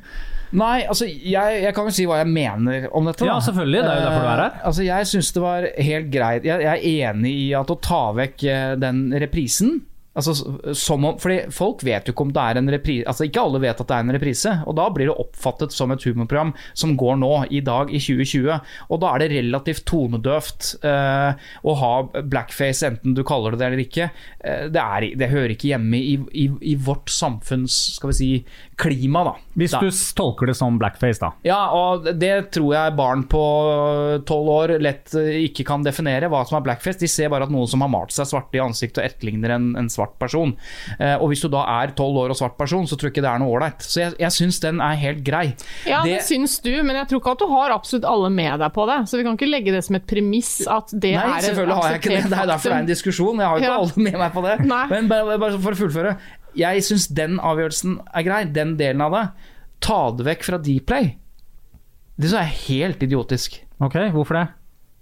[0.54, 3.26] Nei, altså jeg, jeg kan jo si hva jeg mener om dette.
[3.26, 4.44] Ja, selvfølgelig, det er jo derfor du er her.
[4.44, 7.80] Eh, altså Jeg syns det var helt greit Jeg, jeg er enig i at å
[7.82, 8.44] ta vekk
[8.84, 9.80] den reprisen
[10.14, 10.35] Altså,
[10.79, 13.59] som om, fordi Folk vet jo ikke om det er en reprise Altså Ikke alle
[13.64, 16.92] vet at det er en reprise, og da blir det oppfattet som et humorprogram som
[16.98, 18.61] går nå, i dag, i 2020.
[18.94, 23.66] Og da er det relativt tonedøvt eh, å ha blackface, enten du kaller det det
[23.68, 24.09] eller ikke.
[24.38, 28.31] Eh, det, er, det hører ikke hjemme i, i, i vårt samfunns skal vi si,
[28.81, 29.35] klima, da.
[29.59, 31.33] Hvis du tolker det som blackface, da.
[31.46, 33.42] Ja, og det tror jeg barn på
[34.29, 37.00] tolv år lett eh, ikke kan definere hva som er blackface.
[37.03, 39.72] De ser bare at noen som har malt seg svarte i ansiktet og etterligner en,
[39.81, 40.53] en svart person.
[40.99, 43.25] Eh, og hvis du da er tolv år og svart person, så tror jeg ikke
[43.25, 43.81] det er noe ålreit.
[43.85, 45.45] Så jeg, jeg syns den er helt grei.
[45.88, 48.59] Ja, det, Det- syns du, men jeg tror ikke at du har absolutt alle med
[48.61, 48.99] deg på det.
[49.09, 51.81] Så vi kan ikke legge det som et premiss at det Nei, er et selvfølgelig
[51.81, 52.23] har jeg ikke det.
[52.31, 53.38] Det er derfor det er en diskusjon.
[53.43, 53.81] Jeg har jo ikke Ja.
[53.81, 54.57] alle med meg på det.
[54.67, 54.87] Nei.
[54.93, 56.17] Men bare, bare for å fullføre.
[56.55, 59.25] Jeg syns den avgjørelsen er grei, den delen av det.
[59.81, 61.17] Ta det vekk fra Dplay.
[62.17, 63.57] Det så jeg er helt idiotisk.
[63.83, 64.45] Ok, hvorfor det?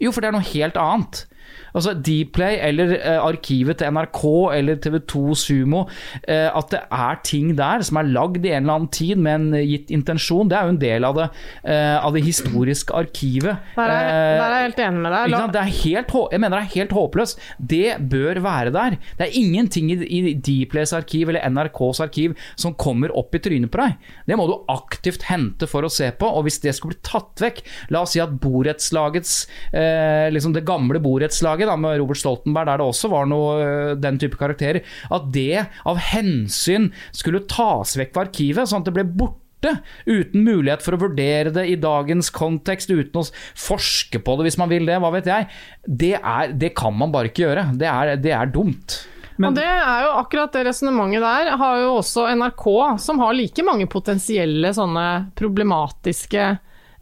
[0.01, 1.27] Jo, for det er noe helt annet.
[1.73, 4.23] Altså Dplay eller eh, arkivet til NRK
[4.59, 5.85] eller TV2 Sumo,
[6.27, 9.35] eh, at det er ting der som er lagd i en eller annen tid med
[9.39, 11.29] en gitt intensjon, det er jo en del av det,
[11.65, 13.73] eh, av det historiske arkivet.
[13.77, 15.35] Der er, Eh, der er jeg helt enig med deg.
[15.53, 17.43] Det er helt, jeg mener det er helt håpløst.
[17.73, 18.99] Det bør være der.
[19.19, 23.73] Det er ingenting i, i Dplays arkiv eller NRKs arkiv som kommer opp i trynet
[23.73, 23.97] på deg.
[24.29, 27.43] Det må du aktivt hente for å se på, og hvis det skulle bli tatt
[27.43, 27.63] vekk
[27.93, 29.33] La oss si at borettslagets
[29.75, 33.93] eh, liksom Det gamle borettslaget da, med Robert Stoltenberg, der det også var noe eh,
[34.01, 38.97] den type karakterer, at det av hensyn skulle tas vekk fra arkivet, sånn at det
[38.97, 39.77] ble borte
[40.09, 43.27] uten mulighet for å vurdere det i dagens kontekst, uten å
[43.59, 45.49] forske på det hvis man vil det, hva vet jeg.
[45.87, 47.69] Det, er, det kan man bare ikke gjøre.
[47.79, 48.99] Det er, det er dumt.
[49.39, 52.67] og det er jo akkurat det resonnementet der, har jo også NRK,
[53.05, 55.07] som har like mange potensielle sånne
[55.39, 56.51] problematiske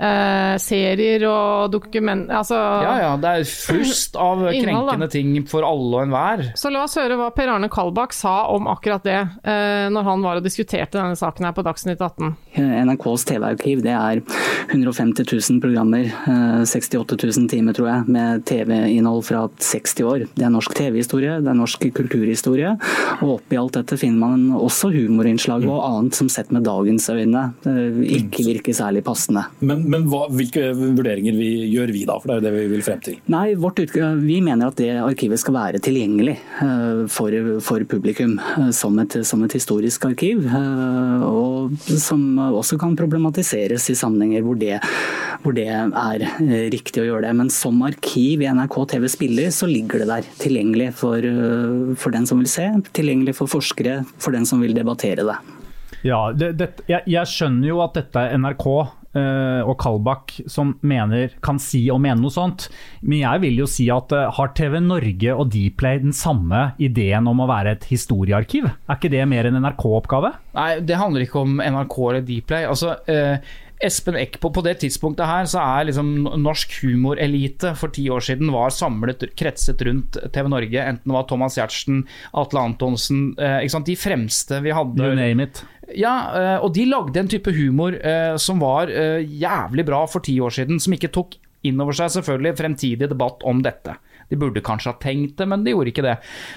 [0.01, 2.31] eh, serier og dokument...
[2.33, 4.97] Altså, Ja ja, det er flust av Innhold, da.
[4.97, 6.45] krenkende ting for alle og enhver.
[6.59, 10.25] Så la oss høre hva Per Arne Kalbakk sa om akkurat det, eh, når han
[10.27, 12.35] var og diskuterte denne saken her på Dagsnytt 18.
[12.59, 14.23] NRKs TV-arkiv det er
[14.71, 20.27] 150 000 programmer, eh, 68 000 timer tror jeg, med TV-innhold fra 60 år.
[20.35, 22.75] Det er norsk TV-historie, det er norsk kulturhistorie.
[23.21, 27.47] Og oppi alt dette finner man også humorinnslag og annet som sett med dagens øyne
[27.69, 29.47] eh, ikke virker særlig passende.
[29.61, 32.67] Men, men hva, hvilke vurderinger vi, gjør vi da, for det er jo det vi
[32.75, 33.21] vil frem til?
[33.33, 37.35] Nei, vårt vi mener at det arkivet skal være tilgjengelig eh, for,
[37.65, 40.45] for publikum eh, som et, som et historisk arkiv.
[40.47, 44.79] eh, Og som også kan problematiseres i sammenhenger hvor det,
[45.45, 47.35] hvor det er eh, riktig å gjøre det.
[47.41, 50.29] Men som arkiv i NRK TV Spiller så ligger det der.
[50.43, 54.77] Tilgjengelig for, eh, for den som vil se, tilgjengelig for forskere, for den som vil
[54.77, 55.39] debattere det.
[56.07, 58.97] Ja, det, det, jeg, jeg skjønner jo at dette er NRK eh,
[59.67, 62.69] og Kalbakk som mener, kan si og mene noe sånt,
[63.03, 67.27] men jeg vil jo si at eh, har TV Norge og Dplay den samme ideen
[67.31, 68.71] om å være et historiearkiv?
[68.71, 70.35] Er ikke det mer en NRK-oppgave?
[70.59, 72.69] Nei, det handler ikke om NRK eller Dplay.
[72.71, 73.43] Altså, eh,
[73.81, 76.11] Espen Eckbo, på det tidspunktet her, så er liksom
[76.43, 80.85] norsk humorelite for ti år siden var samlet, kretset rundt TV Norge.
[80.85, 82.03] Enten det var Thomas Giertsen,
[82.37, 85.01] Atle Antonsen, eh, de fremste vi hadde.
[85.01, 85.65] You name it.
[85.99, 90.25] Ja, eh, og de lagde en type humor eh, som var eh, jævlig bra for
[90.25, 93.97] ti år siden, som ikke tok inn over seg selvfølgelig fremtidig debatt om dette.
[94.31, 96.15] De burde kanskje ha tenkt det, men de gjorde ikke det.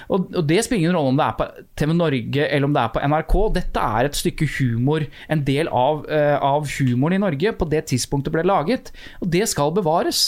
[0.08, 1.48] Og, og Det spiller ingen rolle om det er på
[1.80, 3.34] TV Norge eller om det er på NRK.
[3.58, 6.06] Dette er et stykke humor, en del av,
[6.38, 8.94] av humoren i Norge på det tidspunktet ble laget.
[9.18, 10.22] Og det skal bevares.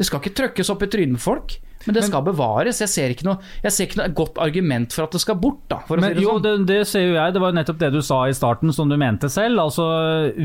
[0.00, 1.58] Det skal ikke trøkkes opp i trynet på folk.
[1.86, 2.80] Men det skal bevares.
[2.82, 5.60] Jeg ser ikke noe, jeg ser ikke noe godt argument for at det skal bort.
[5.70, 6.42] da, Men det jo, sånn.
[6.42, 7.32] det, det ser jo jeg.
[7.36, 9.60] Det var jo nettopp det du sa i starten, som du mente selv.
[9.62, 9.86] Altså,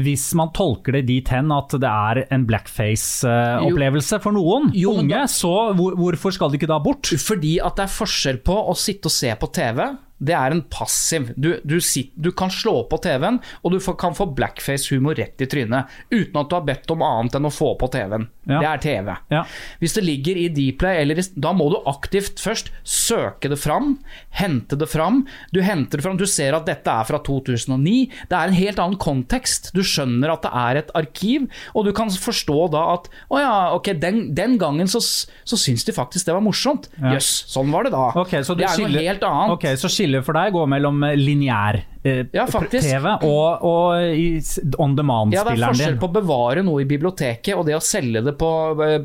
[0.05, 5.09] Hvis man tolker det dit hen at det er en blackface-opplevelse for noen Jo, unge,
[5.09, 7.09] da- så hvor, hvorfor skal det ikke da bort?
[7.19, 9.81] Fordi at det er forskjell på å sitte og se på TV.
[10.23, 11.31] Det er en passiv.
[11.35, 15.41] Du, du, sitt, du kan slå på TV-en, og du får, kan få blackface-humor rett
[15.43, 15.91] i trynet.
[16.13, 18.27] Uten at du har bedt om annet enn å få på TV-en.
[18.47, 18.59] Ja.
[18.59, 19.13] Det er TV.
[19.31, 19.43] Ja.
[19.79, 23.97] Hvis det ligger i Dplay, eller i, da må du aktivt først søke det fram,
[24.39, 25.23] hente det fram.
[25.55, 27.95] Du henter det fram, du ser at dette er fra 2009.
[28.31, 29.71] Det er en helt annen kontekst.
[29.75, 33.53] Du skjønner at det er et arkiv, og du kan forstå da at å ja,
[33.77, 36.89] ok, den, den gangen så, så syns de faktisk det var morsomt.
[36.99, 37.15] Ja.
[37.15, 38.09] yes, sånn var det da.
[38.23, 39.55] Okay, så det er skiller- noe helt annet.
[39.57, 44.59] Ok, Så skiller skillet for deg gå mellom lineær-TV Ja, TV og, og i s-
[44.77, 44.95] on
[45.33, 45.99] Ja, det er forskjell din.
[46.01, 48.49] på å bevare noe i biblioteket og det å selge det på,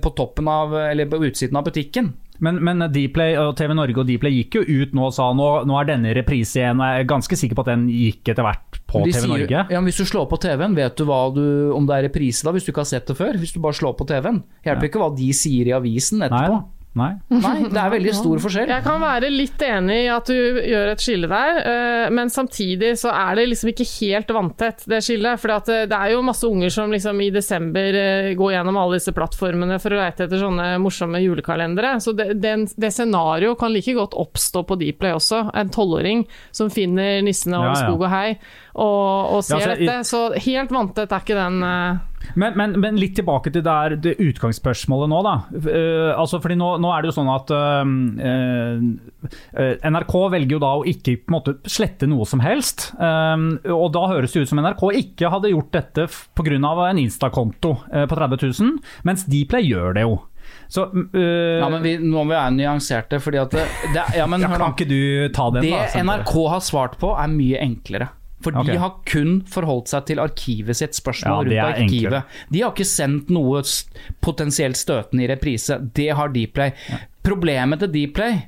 [0.03, 2.12] på toppen av, eller på utsiden av butikken.
[2.40, 5.75] Men, men Dplay TV Norge og Dplay gikk jo ut nå og sa nå, nå
[5.81, 8.79] er denne reprise igjen, og jeg er ganske sikker på at den gikk etter hvert
[8.87, 9.64] på TV sier- Norge.
[9.75, 12.53] Ja, men hvis du slår på TV-en, vet du, du om det er reprise da,
[12.55, 13.35] hvis du ikke har sett det før?
[13.42, 14.42] Hvis du bare slår på TV-en.
[14.64, 16.61] Hjelper ikke hva de sier i avisen etterpå.
[16.61, 16.64] da.
[16.98, 17.12] Nei.
[17.30, 18.72] Nei, det er veldig stor forskjell.
[18.72, 22.92] Jeg kan være litt enig i at du gjør et skille der, eh, men samtidig
[23.00, 25.38] så er det liksom ikke helt vanntett, det skillet.
[25.40, 29.14] For det er jo masse unger som liksom i desember eh, går gjennom alle disse
[29.16, 31.96] plattformene for å leite etter sånne morsomme julekalendere.
[32.02, 35.44] Så det, det scenarioet kan like godt oppstå på Dplay også.
[35.58, 37.87] En tolvåring som finner nissene over Ja, ja.
[37.87, 38.28] skog og hei
[38.78, 39.96] og, og ser Ja, så dette.
[40.08, 42.04] Så helt vanntett er ikke den eh,
[42.35, 45.35] Men, men, men litt tilbake til der, det utgangsspørsmålet nå, da.
[45.54, 47.83] Uh, altså, fordi nå, nå er det jo sånn at uh,
[48.22, 52.90] uh, NRK velger jo da å ikke på en måte slette noe som helst.
[52.98, 56.57] Og da høres det ut som NRK ikke hadde gjort dette pga.
[56.88, 58.74] en Insta-konto på 30 000,
[59.07, 60.18] mens Dplay gjør det jo.
[60.68, 64.26] Så uh, Ja, men vi, nå må vi være nyanserte, fordi at det, det, ja,
[64.28, 66.04] men, ja, Kan ikke du ta den, Det da?
[66.04, 68.11] NRK har svart på, er mye enklere.
[68.44, 68.72] For okay.
[68.72, 72.18] de har kun forholdt seg til arkivet sitt spørsmål Ja, rundt arkivet.
[72.20, 72.44] arkivet.
[72.55, 73.64] De har ikke sendt noe
[74.24, 75.81] potensielt støtende i reprise.
[75.94, 76.70] Det har Dplay.
[77.27, 78.38] Problemet til Dplay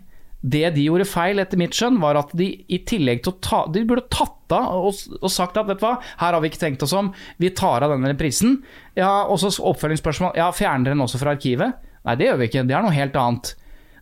[0.40, 3.58] det de gjorde feil, etter mitt skjønn, var at de i tillegg til å ta
[3.68, 6.62] De burde tatt av og, og sagt at vet du hva, her har vi ikke
[6.62, 8.56] tenkt oss om, vi tar av denne reprisen.
[8.98, 10.32] Ja, og så oppfølgingsspørsmål.
[10.40, 11.76] Ja, fjerner den også fra arkivet?
[12.08, 12.64] Nei, det gjør vi ikke.
[12.66, 13.52] Det er noe helt annet.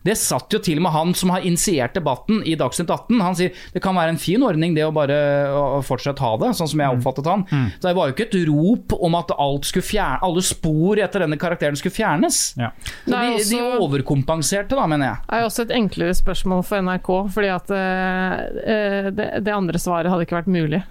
[0.05, 3.19] Det satt jo til og med han som har initiert debatten i Dagsnytt 18.
[3.23, 5.17] Han sier det kan være en fin ordning det å bare
[5.53, 7.45] å fortsette ha det, sånn som jeg oppfattet han.
[7.77, 11.25] Så det var jo ikke et rop om at alt skulle fjerne, alle spor etter
[11.25, 12.41] denne karakteren skulle fjernes.
[12.59, 12.71] Ja.
[13.05, 15.25] Så de, også, de, overkompenserte, da, mener jeg.
[15.25, 19.81] Det er jo også et enklere spørsmål for NRK, fordi at eh, det, det andre
[19.81, 20.83] svaret hadde ikke vært mulig.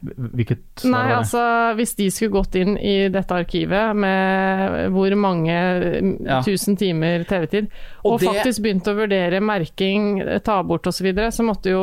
[0.00, 1.40] Hvilket Nei, altså
[1.76, 6.38] hvis de skulle gått inn i dette arkivet med hvor mange mm, Ja.
[6.46, 7.68] tusen timer TV-tid,
[8.04, 11.70] og, Og det- faktisk begynt å vurdere merking, ta bort osv., så, videre, så måtte
[11.72, 11.82] jo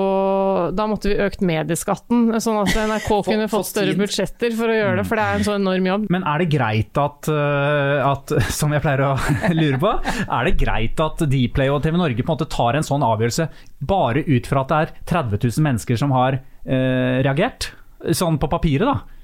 [0.78, 4.02] Da måtte vi økt medieskatten, sånn at NRK kunne fått større tid.
[4.02, 6.06] budsjetter for å gjøre det, for det er en så enorm jobb.
[6.14, 9.14] Men er det greit at, øh, at som jeg pleier å
[9.62, 9.94] lure på,
[10.28, 13.50] er det greit at Dplay og TV Norge på en måte tar en sånn avgjørelse
[13.82, 17.72] bare ut fra at det er 30 000 mennesker som har eh, reagert?
[18.14, 19.18] Sånn på papiret, da.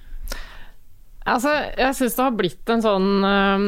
[1.24, 3.68] Altså, jeg syns det har blitt en sånn øhm,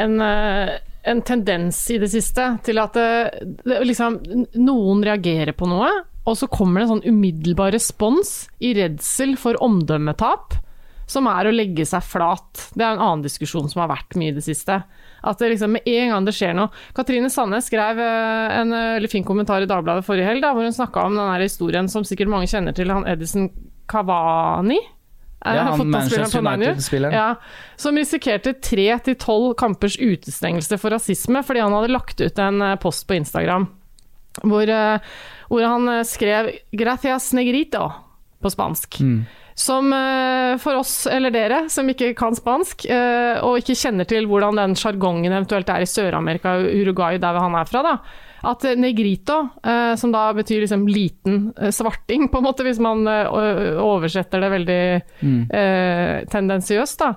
[0.00, 3.08] en, øh, en tendens i det siste til at det,
[3.64, 4.20] det, liksom,
[4.56, 5.90] noen reagerer på noe,
[6.26, 10.56] og så kommer det en sånn umiddelbar respons i redsel for omdømmetap,
[11.06, 12.64] som er å legge seg flat.
[12.74, 14.80] Det er en annen diskusjon som har vært mye i det siste.
[15.22, 19.24] At det liksom med en gang det skjer noe Katrine Sandnes skrev en veldig fin
[19.26, 22.50] kommentar i Dagbladet forrige helg, da, hvor hun snakka om den historien som sikkert mange
[22.50, 23.48] kjenner til, han Edison
[23.88, 24.78] Cavani.
[25.46, 26.40] Ja, han Manchester.
[26.42, 27.14] United-spilleren.
[27.14, 32.40] Ja, som risikerte tre til tolv kampers utestengelse for rasisme fordi han hadde lagt ut
[32.42, 33.68] en eh, post på Instagram
[34.44, 34.98] hvor, eh,
[35.48, 37.92] hvor han eh, skrev 'gracias negrito'
[38.42, 38.98] på spansk.
[39.56, 42.86] Som eh, for oss, eller dere, som ikke kan spansk,
[43.42, 47.54] og ikke kjenner til hvordan den sjargongen eventuelt er i Sør-Amerika og Uruguay, der han
[47.54, 47.96] er fra, da.
[48.46, 53.02] At negrito, eh, som da betyr liksom liten eh, svarting, på en måte, hvis man
[53.10, 53.26] eh,
[53.82, 54.80] oversetter det veldig
[55.50, 57.14] eh, tendensiøst, da.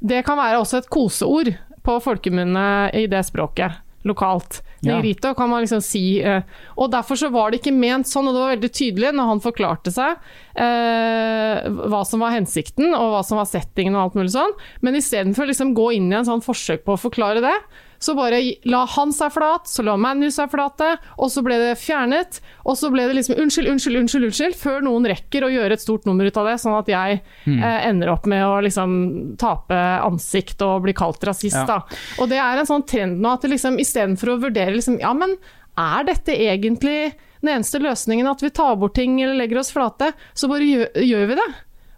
[0.00, 1.52] Det kan være også et koseord
[1.84, 2.64] på folkemunne
[2.96, 3.76] i det språket,
[4.08, 4.62] lokalt.
[4.80, 4.94] Ja.
[4.94, 8.40] Negrito kan man liksom si Og derfor så var det ikke ment sånn, og det
[8.40, 10.14] var veldig tydelig når han forklarte seg
[10.56, 14.56] eh, hva som var hensikten, og hva som var settingen og alt mulig sånn.
[14.80, 17.56] Men istedenfor liksom gå inn i en sånn forsøk på å forklare det,
[18.00, 21.74] så bare la han seg flat, så la Manu seg flate, og så ble det
[21.78, 22.38] fjernet.
[22.64, 25.84] Og så ble det liksom unnskyld, unnskyld, unnskyld, unnskyld, før noen rekker å gjøre et
[25.84, 28.98] stort nummer ut av det, sånn at jeg eh, ender opp med å liksom
[29.40, 31.66] tape ansikt og bli kalt rasist, Ja.
[31.68, 32.00] da.
[32.22, 35.36] Og det er en sånn trend nå at liksom istedenfor å vurdere liksom, ja, men
[35.78, 40.12] er dette egentlig den eneste løsningen at vi tar bort ting eller legger oss flate,
[40.36, 41.50] så bare gjør, gjør vi det.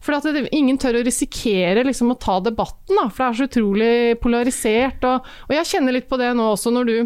[0.03, 3.39] For at det, ingen tør å risikere liksom, å ta debatten, da, for det er
[3.39, 5.05] så utrolig polarisert.
[5.07, 6.97] Og, og jeg kjenner litt på det nå også, når du,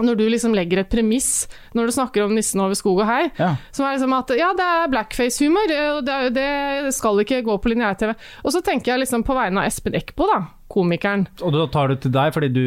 [0.00, 3.32] når du liksom legger et premiss når du snakker om 'Nissen over skog og hei'.
[3.40, 3.54] Ja.
[3.74, 7.74] Som er liksom at ja, det er blackface-humor, og det, det skal ikke gå på
[7.74, 8.14] lineær-TV.
[8.44, 11.26] Og så tenker jeg liksom på vegne av Espen Eckbo, da, komikeren.
[11.42, 12.66] Og da tar du til deg fordi du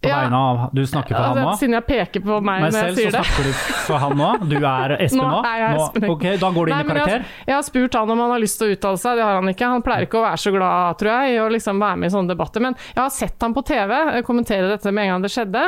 [0.00, 0.20] på Ja.
[0.22, 1.56] vegne av Du snakker for han Altså, nå?
[1.60, 3.20] Siden jeg peker på meg Men når jeg sier det.
[3.20, 3.52] Men selv så snakker du
[3.84, 4.28] for han nå?
[4.48, 5.26] Du er Espen nå?
[5.28, 6.06] Nå er jeg Nå- Espen.
[6.14, 7.16] Ok, da går du inn i karakter?
[7.20, 9.34] Jeg, jeg har spurt han om han har lyst til å uttale seg, det har
[9.42, 9.68] han ikke.
[9.74, 12.14] Han pleier ikke å være så glad, tror jeg, i å liksom være med i
[12.16, 12.64] sånne debatter.
[12.64, 15.66] Men jeg har sett han på TV eh, kommentere dette med en gang det skjedde.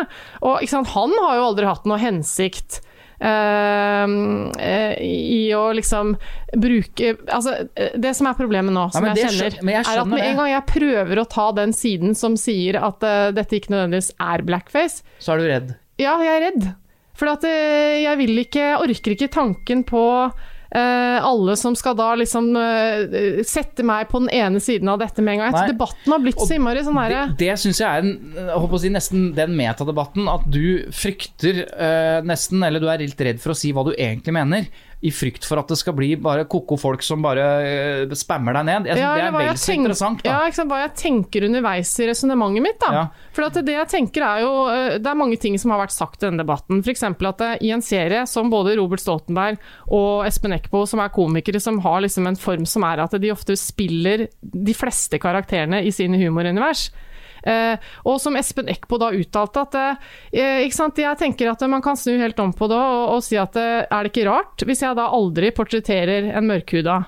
[0.48, 2.80] Og sant, han har jo aldri hatt noe hensikt
[3.22, 6.14] i å liksom
[6.58, 10.02] bruke Altså, eh, det som er problemet nå, som ja, jeg kjenner, men jeg er
[10.02, 13.58] at med en gang jeg prøver å ta den siden som sier at uh, dette
[13.58, 15.74] ikke nødvendigvis er blackface, Så er du redd.
[16.02, 16.70] ja, jeg er redd.
[17.18, 22.12] For at uh, jeg vil ikke, orker ikke tanken på eh, alle som skal da
[22.16, 25.56] liksom eh, sette meg på den ene siden av dette med en gang.
[25.58, 28.14] Jeg debatten har blitt Og så innmari sånn derre Det, det syns jeg er en,
[28.38, 30.30] jeg si, nesten den metadebatten.
[30.32, 33.92] At du frykter uh, nesten, eller du er litt redd for å si hva du
[33.92, 34.70] egentlig mener.
[35.02, 38.68] I frykt for at det skal bli bare ko-ko folk som bare eh, spammer deg
[38.68, 38.86] ned.
[38.86, 40.22] Jeg synes Ja, det er vel så interessant.
[40.22, 40.30] Da.
[40.30, 42.78] Ja, ikke sant, hva jeg tenker underveis i resonnementet mitt.
[42.84, 42.92] da.
[42.94, 43.04] Ja.
[43.34, 45.96] For at det jeg tenker er jo eh, Det er mange ting som har vært
[45.96, 46.84] sagt i denne debatten.
[46.86, 47.02] F.eks.
[47.10, 49.58] at det, i en serie som både Robert Stoltenberg
[49.90, 53.34] og Espen Eckbo, som er komikere, som har liksom en form som er at de
[53.34, 56.92] ofte spiller de fleste karakterene i sine humorunivers.
[57.42, 57.74] Eh,
[58.06, 62.14] og som Espen Eckbo da uttalte at eh, sant, Jeg tenker at man kan snu
[62.20, 64.98] helt om på det og, og si at eh, er det ikke rart hvis jeg
[64.98, 67.00] da aldri portretterer en mørkhuda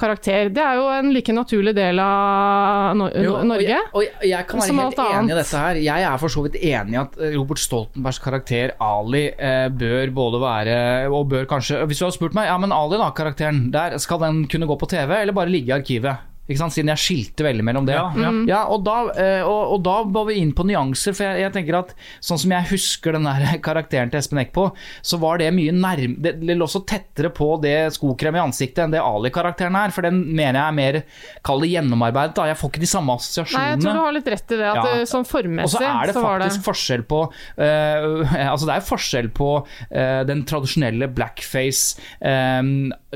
[0.00, 0.50] karakter?
[0.54, 3.66] Det er jo en like naturlig del av Nor Jo, og Norge.
[3.68, 5.82] jeg, og jeg, jeg kan være helt enig i dette her.
[5.84, 10.14] Jeg er for så vidt enig i at eh, Robert Stoltenbergs karakter Ali eh, bør
[10.16, 13.68] både være og bør kanskje Hvis du hadde spurt meg, ja men Ali da, karakteren,
[13.74, 16.29] der, skal den kunne gå på TV eller bare ligge i arkivet?
[16.50, 16.74] Ikke sant?
[16.74, 17.94] Siden jeg skilte veldig mellom det.
[17.94, 18.32] Ja, ja.
[18.34, 18.42] Mm.
[18.50, 21.14] Ja, og da, eh, og, og da var vi inn på nyanser.
[21.16, 24.70] For jeg, jeg tenker at Sånn som jeg husker den der karakteren til Espen Eckbo,
[25.06, 26.18] så var det mye nærm...
[26.22, 29.94] Det det lå så tettere på det skokrem i ansiktet enn det Ali-karakteren er.
[29.94, 31.00] For den mener jeg er mer
[31.46, 32.34] Kall det gjennomarbeidet.
[32.38, 34.68] da Jeg får ikke de samme Nei, jeg tror du har litt rett i det.
[34.70, 34.84] At Ja.
[34.86, 38.76] det, sånn Og så er det så var det faktisk forskjell på uh, Altså det
[38.76, 42.62] er forskjell på uh, den tradisjonelle blackface, eh,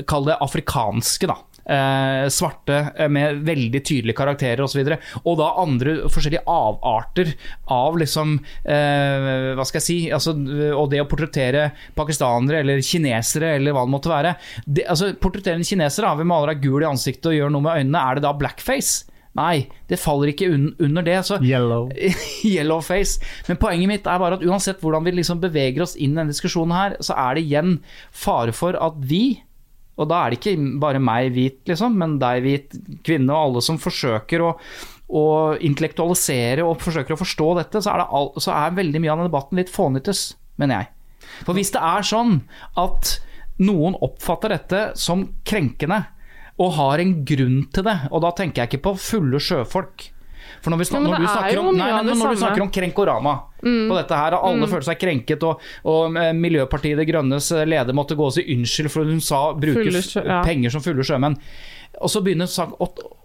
[0.09, 1.37] kall det afrikanske, da.
[1.65, 4.83] Eh, svarte eh, med veldig tydelige karakterer osv.
[4.83, 7.31] Og, så og da andre forskjellige avarter
[7.73, 8.35] av liksom
[8.69, 10.35] eh, Hva skal jeg si altså,
[10.77, 14.35] Og det å portrettere pakistanere eller kinesere eller hva det måtte være.
[14.65, 17.65] Det, altså, portrettere en kineser, da, vi maler deg gul i ansiktet og gjør noe
[17.65, 19.09] med øynene, er det da blackface?
[19.35, 21.17] Nei, det faller ikke un under det.
[21.27, 21.39] Så
[22.45, 22.81] Yellow.
[22.85, 26.21] face, Men poenget mitt er bare at uansett hvordan vi liksom beveger oss inn i
[26.21, 27.79] denne diskusjonen her, så er det igjen
[28.15, 29.41] fare for at vi,
[29.95, 32.75] og da er det ikke bare meg hvit, liksom, men deg hvit
[33.07, 34.49] kvinne og alle som forsøker å,
[35.07, 35.25] å
[35.63, 39.21] intellektualisere og forsøker å forstå dette, så er, det all, så er veldig mye av
[39.21, 40.25] den debatten litt fånyttes,
[40.59, 40.91] mener jeg.
[41.47, 42.41] For hvis det er sånn
[42.79, 43.15] at
[43.63, 46.03] noen oppfatter dette som krenkende,
[46.61, 50.09] og har en grunn til det, og da tenker jeg ikke på fulle sjøfolk.
[50.61, 52.71] For når vi, snak, når er snakker om, nei, nei, men når du snakker om
[52.71, 53.33] Krenkorama
[53.65, 57.93] på dette her, alle føler seg krenket, og, og eh, Miljøpartiet De Grønnes eh, leder
[57.97, 60.41] måtte gå og si unnskyld for hun sa bruke sjø- ja.
[60.45, 61.37] penger som fulle sjømenn.
[62.01, 62.75] Og så begynner sak-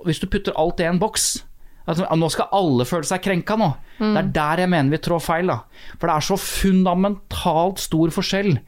[0.06, 1.44] Hvis du putter alt i en boks
[1.90, 3.72] at Nå skal alle føle seg krenka nå.
[3.98, 5.46] Det er der jeg mener vi trår feil.
[5.48, 5.56] da.
[5.98, 8.58] For det er så fundamentalt stor forskjell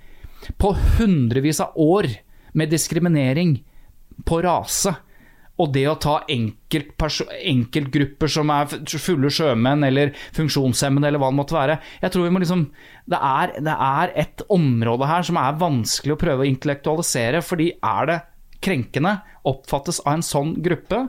[0.59, 2.09] på hundrevis av år
[2.59, 3.61] med diskriminering
[4.27, 4.97] på rase.
[5.61, 8.71] Og det å ta enkelt enkeltgrupper som er
[9.03, 11.79] fulle sjømenn eller funksjonshemmede eller hva det måtte være.
[12.01, 12.65] Jeg tror vi må liksom
[13.13, 17.73] Det er, det er et område her som er vanskelig å prøve å intellektualisere, fordi
[17.83, 18.19] er det
[18.63, 19.17] krenkende,
[19.51, 21.09] oppfattes av en sånn gruppe,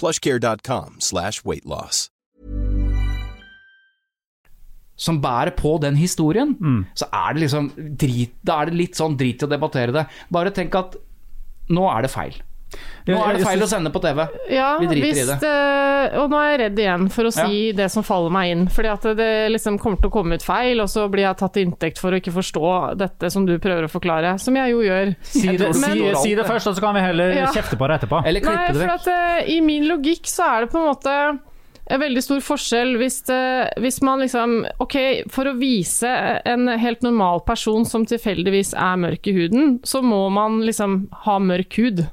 [0.00, 2.08] plushcare.com slash weight loss.
[4.96, 6.54] som bærer på den historien,
[6.96, 7.66] så er det liksom
[8.00, 10.06] drit, Da er det litt sånn drit i å debattere det.
[10.32, 10.96] Bare tenk at
[11.68, 12.38] nå er det feil.
[13.06, 14.24] Nå er det feil å sende på TV.
[14.50, 15.36] Ja, Vi driter i det.
[15.46, 18.64] eh, og nå er jeg redd igjen for å si det som faller meg inn.
[18.68, 21.54] Fordi at det liksom kommer til å komme ut feil, og så blir jeg tatt
[21.54, 24.34] til inntekt for å ikke forstå dette som du prøver å forklare.
[24.42, 25.14] Som jeg jo gjør.
[25.22, 27.46] Si det, Men, si, si det først, og så kan vi heller Ja.
[27.54, 28.24] kjefte på det etterpå.
[28.26, 29.06] Eller klippe det vekk.
[29.06, 31.38] eh, i min logikk så er det på en måte
[31.88, 34.96] en veldig stor forskjell hvis, det, hvis man liksom Ok,
[35.30, 36.10] for å vise
[36.44, 41.38] en helt normal person som tilfeldigvis er mørk i huden, så må man liksom ha
[41.38, 42.08] mørk hud.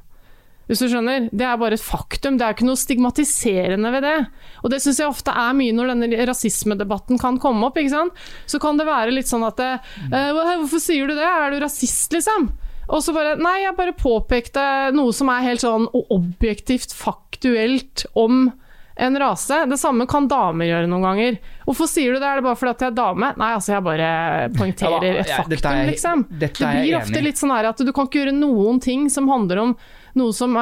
[0.70, 1.28] Hvis du skjønner?
[1.36, 2.38] Det er bare et faktum.
[2.39, 4.16] Det er ikke noe stigmatiserende ved det.
[4.64, 7.80] Og det syns jeg ofte er mye når denne rasismedebatten kan komme opp.
[7.80, 8.26] ikke sant?
[8.47, 9.72] Så kan det være litt sånn at det,
[10.14, 10.32] uh,
[10.64, 11.28] Hvorfor sier du det?
[11.28, 12.51] Er du rasist, liksom?
[12.88, 14.64] Og så bare Nei, jeg bare påpekte
[14.95, 18.51] noe som er helt sånn objektivt faktuelt om
[18.95, 19.66] en rase.
[19.66, 21.38] Det samme kan damer gjøre noen ganger.
[21.66, 22.28] Hvorfor sier du det?
[22.28, 23.32] Er det bare fordi at jeg er dame?
[23.41, 24.09] Nei, altså jeg bare
[24.53, 26.26] poengterer et faktum, liksom.
[26.30, 29.64] Det blir ofte litt sånn her at du kan ikke gjøre noen ting som handler
[29.64, 29.76] om
[30.16, 30.61] noe som eh,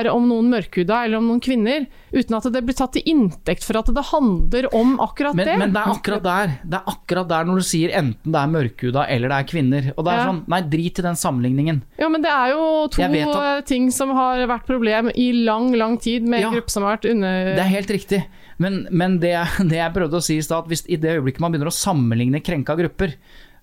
[0.00, 3.64] er om noen mørkhuda eller om noen kvinner, uten at det blir tatt til inntekt
[3.64, 5.56] for at det handler om akkurat Men, det.
[5.62, 8.52] men det er akkurat der Det er akkurat der når du sier enten det er
[8.54, 9.90] mørkhuda eller det er kvinner.
[9.96, 10.26] Og det er Ja.
[10.30, 11.82] sånn, Nei, drit i den sammenligningen.
[11.98, 15.72] Ja, men det er jo to at- eh, ting som har vært problem i lang,
[15.72, 16.50] lang tid med en Ja.
[16.58, 17.54] gruppe som har vært under...
[17.54, 18.24] Det er helt riktig.
[18.58, 19.32] Men, men det,
[19.70, 21.76] det jeg prøvde å si i stad, at hvis i det øyeblikket man begynner å
[21.76, 23.14] sammenligne krenka grupper,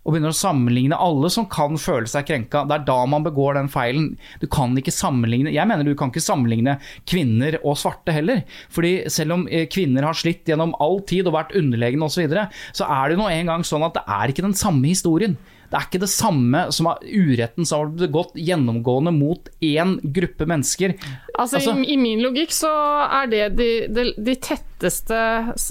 [0.08, 3.58] og begynner å sammenligne alle som kan føle seg krenka, det er da man begår
[3.60, 4.14] den feilen.
[4.40, 6.78] Du kan ikke sammenligne Jeg mener du kan ikke sammenligne
[7.10, 8.46] kvinner og svarte heller.
[8.72, 12.24] Fordi selv om eh, kvinner har slitt gjennom all tid og vært underlegne osv., så,
[12.24, 15.36] videre, så er det nå en gang sånn at det er ikke den samme historien.
[15.68, 20.48] Det er ikke det samme som uretten som har gått begått gjennomgående mot én gruppe
[20.48, 20.96] mennesker.
[21.36, 22.72] Altså, Altså- i, I min logikk så
[23.20, 25.20] er det de, de, de tetteste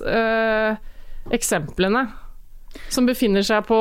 [0.05, 0.76] øh,
[1.32, 2.05] eksemplene
[2.93, 3.79] som befinner seg på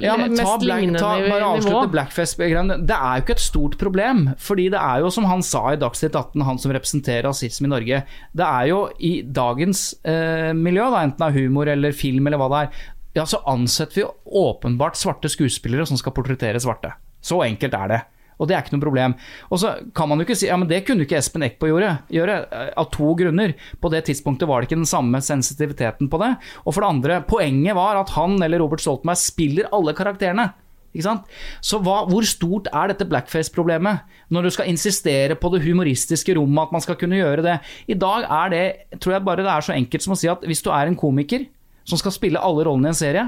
[0.00, 2.78] Ja, men ta mest black, lignende ta, bare avslutte Blackfest-greiene.
[2.88, 4.24] Det er jo ikke et stort problem.
[4.40, 7.74] Fordi det er jo, som han sa i Dagsnytt 18, han som representerer rasisme i
[7.74, 8.02] Norge,
[8.38, 12.40] det er jo i dagens eh, miljø, da, enten det er humor eller film eller
[12.40, 12.82] hva det er,
[13.18, 14.08] ja, så ansetter vi
[14.42, 16.94] åpenbart svarte skuespillere som skal portrettere svarte.
[17.22, 18.00] Så enkelt er det.
[18.42, 19.14] Og det er ikke noe problem.
[19.54, 21.92] Og så kan man jo ikke si ja, men det kunne ikke Espen Eckbo gjøre,
[22.12, 23.54] gjøre, eh, av to grunner.
[23.78, 26.34] På det tidspunktet var det ikke den samme sensitiviteten på det.
[26.66, 30.50] Og for det andre, poenget var at han eller Robert Stoltenberg spiller alle karakterene.
[30.92, 36.66] Så hva, hvor stort er dette blackface-problemet, når du skal insistere på det humoristiske rommet,
[36.66, 37.58] at man skal kunne gjøre det?
[37.88, 38.64] I dag er det,
[39.00, 40.98] tror jeg bare det er så enkelt som å si at hvis du er en
[40.98, 41.46] komiker
[41.88, 43.24] som skal spille alle rollene i en serie,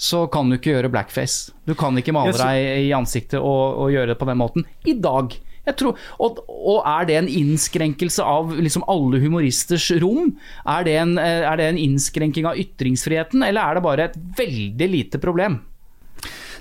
[0.00, 1.52] så kan du ikke gjøre blackface.
[1.68, 4.64] Du kan ikke male deg i ansiktet og, og gjøre det på den måten.
[4.88, 5.34] I dag.
[5.68, 10.32] Jeg tror, og, og er det en innskrenkelse av liksom alle humoristers rom?
[10.64, 14.16] Er det, en, eh, er det en innskrenking av ytringsfriheten, eller er det bare et
[14.40, 15.60] veldig lite problem?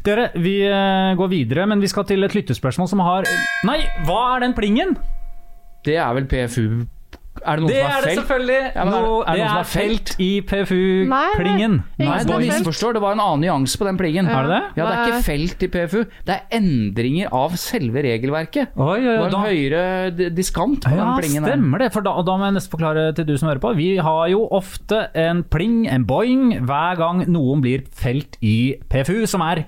[0.03, 3.27] Dere, vi eh, går videre, men vi skal til et lyttespørsmål som har
[3.67, 4.95] Nei, hva er den plingen?
[5.87, 6.83] Det er vel PFU
[7.45, 8.59] Er det noen Det som er har det selvfølgelig!
[8.75, 10.15] Ja, men er- Nå- er det det noen som er har felt?
[10.19, 11.73] i PFU-plingen.
[11.99, 12.93] Nei, Nei, felt.
[12.93, 14.27] Det var en annen nyanse på den plingen.
[14.29, 14.61] Er det det?
[14.77, 16.03] Ja, det er ikke er- felt i PFU.
[16.25, 18.67] Det er endringer av selve regelverket.
[18.77, 21.43] Oi, oi, Det var en da- høyere diskant på Ja, den plingen.
[21.45, 21.91] Ja, stemmer det.
[21.93, 23.75] For da, da må jeg nesten forklare til du som hører på.
[23.75, 29.25] Vi har jo ofte en pling, en boing, hver gang noen blir felt i PFU,
[29.27, 29.65] som er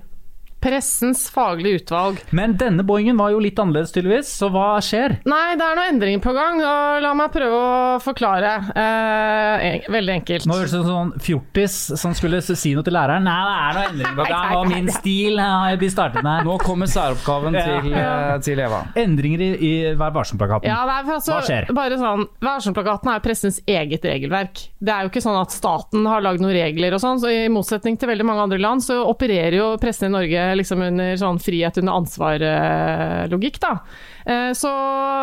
[0.61, 2.19] Pressens faglige utvalg.
[2.37, 5.17] Men denne boingen var jo litt annerledes, tydeligvis, så hva skjer?
[5.25, 8.51] Nei, det er noen endringer på gang, og la meg prøve å forklare.
[8.77, 10.45] Eh, veldig enkelt.
[10.49, 13.25] Nå høres det ut som sånn fjortis som skulle si noe til læreren.
[13.25, 16.45] Nei, det er noen endringer på gang, og min stil har blitt startet med.
[16.47, 17.65] Nå kommer særoppgaven Ja.
[17.65, 18.83] til, eh, til Eva.
[18.95, 20.69] Endringer i, i Vær varsom-plakaten.
[20.69, 21.73] Ja, altså, Hva skjer?
[21.73, 24.67] Bare sånn, Varsom-plakaten er pressens eget regelverk.
[24.81, 27.47] Det er jo ikke sånn at staten har lagd noen regler og sånn, så i
[27.49, 31.39] motsetning til veldig mange andre land, så opererer jo pressen i Norge liksom under sånn
[31.41, 33.73] frihet under ansvar-logikk, da.
[34.25, 34.71] Eh, Så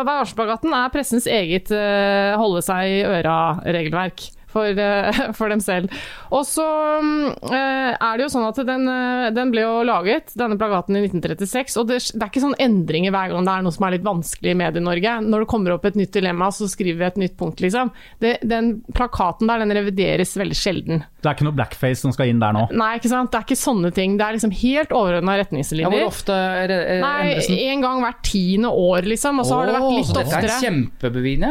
[0.07, 4.29] Vær er pressens eget eh, holde seg i øra-regelverk.
[4.49, 5.93] For, eh, for dem selv.
[6.33, 10.33] Og så mm, eh, er det jo sånn at den, eh, den ble jo laget,
[10.39, 13.67] denne plagaten, i 1936, og det, det er ikke sånn endringer hver gang det er
[13.67, 15.19] noe som er litt vanskelig i Medie-Norge.
[15.27, 17.93] Når det kommer opp et nytt dilemma, så skriver vi et nytt punkt, liksom.
[18.23, 21.05] Det, den plakaten der, den revideres veldig sjelden.
[21.19, 22.61] Det er ikke noe blackface som skal inn der nå.
[22.71, 23.31] Nei, ikke sant.
[23.33, 24.17] Det er ikke sånne ting.
[24.19, 25.91] Det er liksom helt overordna Ja, retningslinjer.
[25.91, 29.39] hvor ofte er det, er Nei, en gang hvert tiende år, liksom.
[29.39, 30.43] Og så har det vært litt så dette oftere.
[30.47, 30.59] er.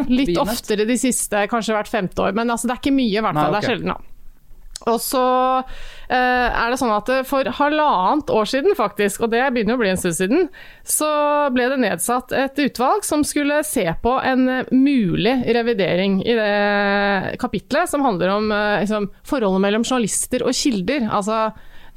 [0.08, 2.32] Litt oftere de siste, kanskje hvert femte år.
[2.34, 3.54] Men altså, det er ikke mye, i hvert Nei, fall.
[3.54, 3.60] ok.
[3.60, 4.00] Det er sjelden, da.
[4.86, 5.22] Og så
[5.58, 9.90] eh, er det sånn at for halvannet år siden, faktisk, og det begynner å bli
[9.90, 10.46] en stund siden,
[10.86, 11.08] så
[11.54, 17.90] ble det nedsatt et utvalg som skulle se på en mulig revidering i det kapitlet
[17.90, 21.10] som handler om eh, liksom, forholdet mellom journalister og kilder.
[21.10, 21.48] Altså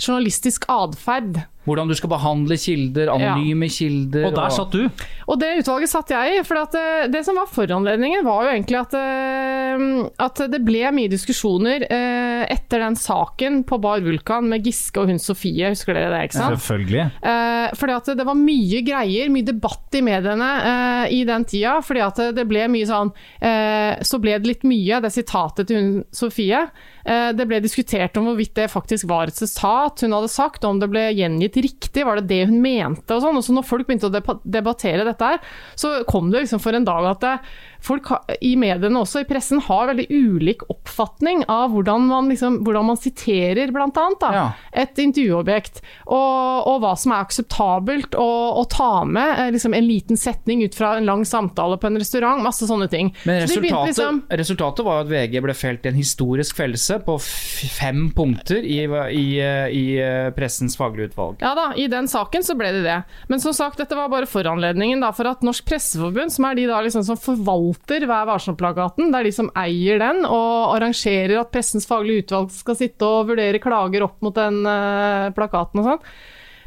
[0.02, 1.44] journalistisk atferd.
[1.68, 4.28] Hvordan du skal behandle kilder, anonyme kilder.
[4.30, 5.06] Og der satt du.
[5.30, 8.54] Og det utvalget satt jeg i, for at det, det som var foranledningen var jo
[8.56, 9.84] egentlig at eh, eh,
[10.22, 15.12] at det ble mye diskusjoner eh, etter den saken på Bar Vulkan med Giske og
[15.12, 16.22] hun Sofie, husker dere det?
[16.30, 16.58] ikke sant?
[16.58, 17.06] Selvfølgelig.
[17.32, 21.78] Eh, fordi at det var mye greier, mye debatt i mediene eh, i den tida.
[21.86, 23.12] Fordi at det ble mye sånn
[23.44, 26.64] eh, Så ble det litt mye, det sitatet til hun Sofie.
[27.06, 30.82] Eh, det ble diskutert om hvorvidt det faktisk var et sitat hun hadde sagt, om
[30.82, 33.40] det ble gjengitt riktig, var det det hun mente og sånn.
[33.40, 35.42] Og så når folk begynte å debattere dette her,
[35.76, 37.36] så kom det liksom for en dag at det,
[37.82, 42.60] folk ha, i mediene også, i pressen, har veldig ulik oppfatning av hvordan man, liksom,
[42.66, 44.44] hvordan man siterer, annet, Ja.
[44.74, 45.82] et intervjuobjekt.
[46.06, 48.28] Og, og hva som er akseptabelt å,
[48.62, 51.98] å ta med eh, liksom en liten setning ut fra en lang samtale på en
[52.02, 53.12] restaurant, masse sånne ting.
[53.26, 57.00] Men de begynte resultatet, liksom- resultatet var at VG ble felt i en historisk fellelse
[57.08, 58.80] på fem punkter i,
[59.18, 61.42] i, i eh, pressens faglige utvalg.
[61.42, 63.00] Ja da, i den saken så ble det det.
[63.32, 66.68] Men som sagt, dette var bare foranledningen da, for at Norsk Presseforbund, som er de
[66.70, 71.52] da liksom som forvalter Vær varsom-plakaten, det er de som eier den og arrangerer at
[71.54, 76.06] Pressens faglige utvalg skal sitte og vurdere klager opp mot den eh, plakaten og sånn.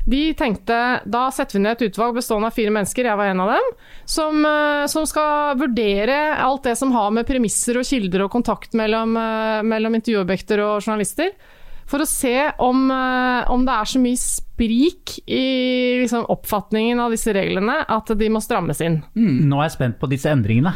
[0.04, 0.76] De tenkte
[1.08, 3.70] da setter vi ned et utvalg bestående av fire mennesker, jeg var en av dem,
[4.04, 8.76] som, eh, som skal vurdere alt det som har med premisser og kilder og kontakt
[8.76, 11.32] mellom, eh, mellom intervjuobjekter og journalister.
[11.90, 15.44] For å se om, eh, om det er så mye sprik i
[16.02, 19.02] liksom, oppfatningen av disse reglene at de må strammes inn.
[19.14, 20.74] Nå er jeg spent på disse endringene.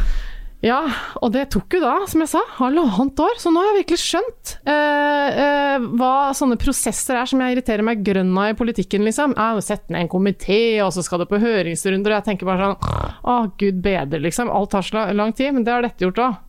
[0.58, 0.80] Ja,
[1.22, 3.36] og det tok jo da, som jeg sa, halvannet år.
[3.38, 7.86] Så nå har jeg virkelig skjønt eh, eh, hva sånne prosesser er som jeg irriterer
[7.86, 9.36] meg grønn av i politikken, liksom.
[9.38, 12.50] Jeg har sett ned en komité, og så skal det på høringsrunder, og jeg tenker
[12.50, 14.50] bare sånn Å, gud bedre, liksom.
[14.50, 16.44] Alt tar så lang tid, men det har dette gjort òg.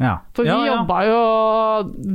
[0.00, 0.16] Ja.
[0.34, 0.74] For vi ja, ja.
[0.74, 1.18] jobba jo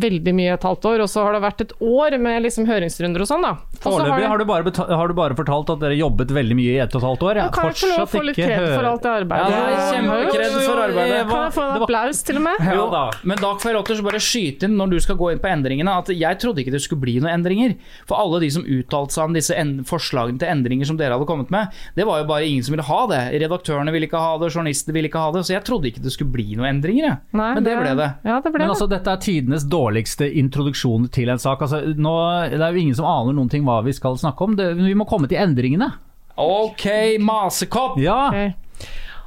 [0.04, 3.24] veldig mye et halvt år, og så har det vært et år med liksom høringsrunder
[3.24, 3.54] og sånn, da.
[3.80, 6.74] Foreløpig har det- har, du bare har du bare fortalt at dere jobbet veldig mye
[6.76, 7.36] i ett og et halvt år.
[7.40, 9.50] Ja, Jeg kan jeg få lov å få litt kred for alt det arbeidet?
[9.56, 11.22] Ja, kjempekred for arbeidet.
[11.30, 12.68] Kan jeg få en applaus, til og med?
[12.76, 13.04] Jo da.
[13.24, 15.40] Men da får jeg lov til å bare skyte inn når du skal gå inn
[15.40, 17.78] på endringene, at jeg trodde ikke det skulle bli noen endringer.
[18.10, 21.26] For alle de som uttalte seg om disse en forslagene til endringer som dere hadde
[21.30, 23.22] kommet med, det var jo bare ingen som ville ha det.
[23.40, 25.46] Redaktørene ville ikke ha det, journalistene ville ikke ha det.
[25.48, 27.18] Så jeg trodde ikke det skulle bli noen endringer, jeg.
[27.40, 28.10] Nei, Men det ble det.
[28.28, 31.62] Ja, det ble Men altså, dette er tidenes dårligste introduksjon til en sak.
[31.66, 32.16] Altså, nå,
[32.52, 34.58] det er jo ingen som aner noen ting hva vi skal snakke om.
[34.60, 35.92] Det, vi må komme til endringene.
[36.40, 36.86] Ok,
[37.20, 38.00] masekopp!
[38.02, 38.66] Ja, Ok.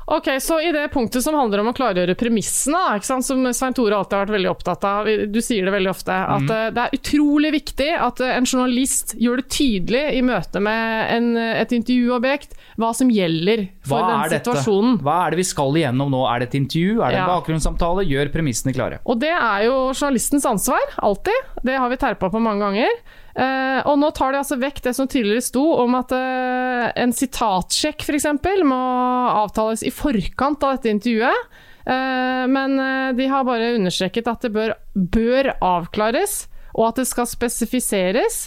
[0.06, 3.22] Ok, så I det punktet som handler om å klargjøre premissene, som
[3.54, 6.74] Svein Tore alltid har vært veldig opptatt av, du sier det veldig ofte, at mm.
[6.74, 11.30] det er utrolig viktig at eh, en journalist gjør det tydelig i møte med en,
[11.38, 14.98] eh, et intervjuobjekt hva som gjelder for Hva den situasjonen.
[15.04, 16.22] Hva er det vi skal igjennom nå?
[16.28, 17.00] Er det et intervju?
[17.00, 17.30] Er det en Ja.
[17.30, 18.06] bakgrunnssamtale?
[18.08, 19.00] Gjør premissene klare.
[19.06, 21.52] Og det er jo journalistens ansvar, alltid.
[21.62, 23.02] Det har vi terpa på mange ganger.
[23.32, 27.14] Eh, og nå tar de altså vekk det som tidligere sto om at uh, en
[27.16, 28.26] sitatsjekk f.eks.
[28.68, 28.80] må
[29.32, 31.52] avtales i forkant av dette intervjuet.
[31.82, 32.76] Uh, men
[33.18, 36.44] de har bare understreket at det bør, bør avklares,
[36.76, 38.44] og at det skal spesifiseres.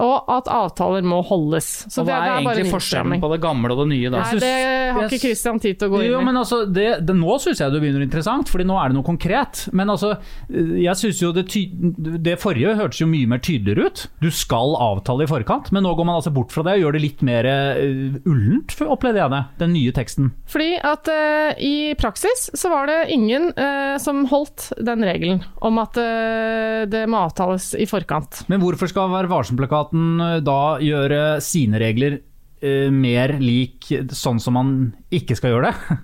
[0.00, 1.68] Og at avtaler må holdes.
[1.92, 3.88] Så Og det, hva det er bare egentlig en forskjellen på det gamle og det
[3.90, 4.12] nye?
[4.12, 4.22] da?
[4.24, 4.52] Nei, det
[4.96, 6.12] har ikke Christian tid til å gå inn i.
[6.14, 8.96] Jo, men altså, det, det, nå syns jeg det begynner interessant, Fordi nå er det
[8.96, 9.66] noe konkret.
[9.76, 10.14] Men altså,
[10.48, 14.04] jeg synes jo det, ty, det forrige hørtes jo mye mer tydeligere ut.
[14.24, 16.96] Du skal avtale i forkant, men nå går man altså bort fra det og gjør
[16.96, 19.42] det litt mer uh, ullent, opplevde jeg det.
[19.60, 20.32] Den nye teksten.
[20.50, 25.80] Fordi at uh, i praksis så var det ingen uh, som holdt den regelen om
[25.82, 28.44] at uh, det må avtales i forkant.
[28.48, 32.20] Men hvorfor skal Vær varsom-plakaten eh, da gjøre sine regler
[32.62, 34.72] eh, mer lik sånn som man
[35.10, 35.98] ikke skal gjøre det?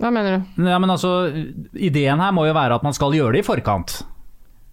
[0.00, 0.62] Hva mener du?
[0.70, 1.10] Ja, men altså,
[1.76, 3.98] ideen her må jo være at man skal gjøre det i forkant.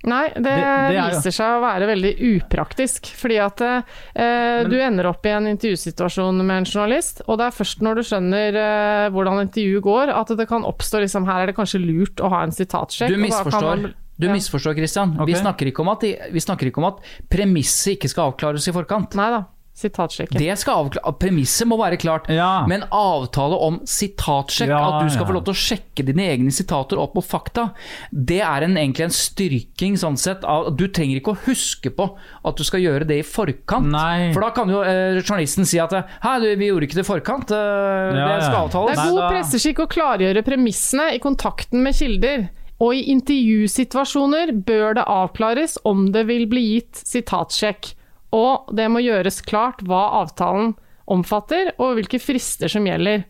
[0.07, 0.53] Nei, det, Det-
[0.93, 3.09] det er viser seg å være veldig upraktisk.
[3.17, 7.57] Fordi at eh, du ender opp i en intervjusituasjon med en journalist, og det er
[7.57, 11.51] først når du skjønner eh, hvordan intervjuet går, at det kan oppstå liksom, her er
[11.51, 13.11] det kanskje lurt å ha en sitatsjekk.
[13.11, 13.81] Du misforstår.
[13.83, 14.33] man- Du Ja.
[14.33, 15.13] misforstår, Christian.
[15.25, 18.71] Vi, snakker ikke om at, vi snakker ikke om at premisset ikke skal avklares i
[18.73, 19.13] forkant.
[19.15, 19.43] Nei da,
[19.77, 20.39] sitatsjekken.
[20.41, 22.65] Det skal avkla- Premisset må være klart, Ja.
[22.65, 25.29] men avtale om sitatsjekk, Ja, at du skal ja.
[25.29, 27.73] få lov til å sjekke dine egne sitater opp mot fakta,
[28.11, 30.43] det er en, egentlig en styrking sånn sett.
[30.43, 32.09] Av, du trenger ikke å huske på
[32.43, 33.85] at du skal gjøre det i forkant.
[33.85, 34.33] Nei.
[34.33, 35.91] For da kan jo eh, journalisten si at
[36.23, 37.51] Hei, du, vi gjorde ikke det i forkant.
[37.51, 38.95] Eh, Ja, det skal avtales.
[38.97, 42.49] Det er god presseskikk å klargjøre premissene i kontakten med kilder.
[42.83, 47.93] Og i intervjusituasjoner bør det avklares om det vil bli gitt sitatsjekk.
[48.37, 50.75] Og det må gjøres klart hva avtalen
[51.09, 53.23] omfatter, og hvilke frister som gjelder.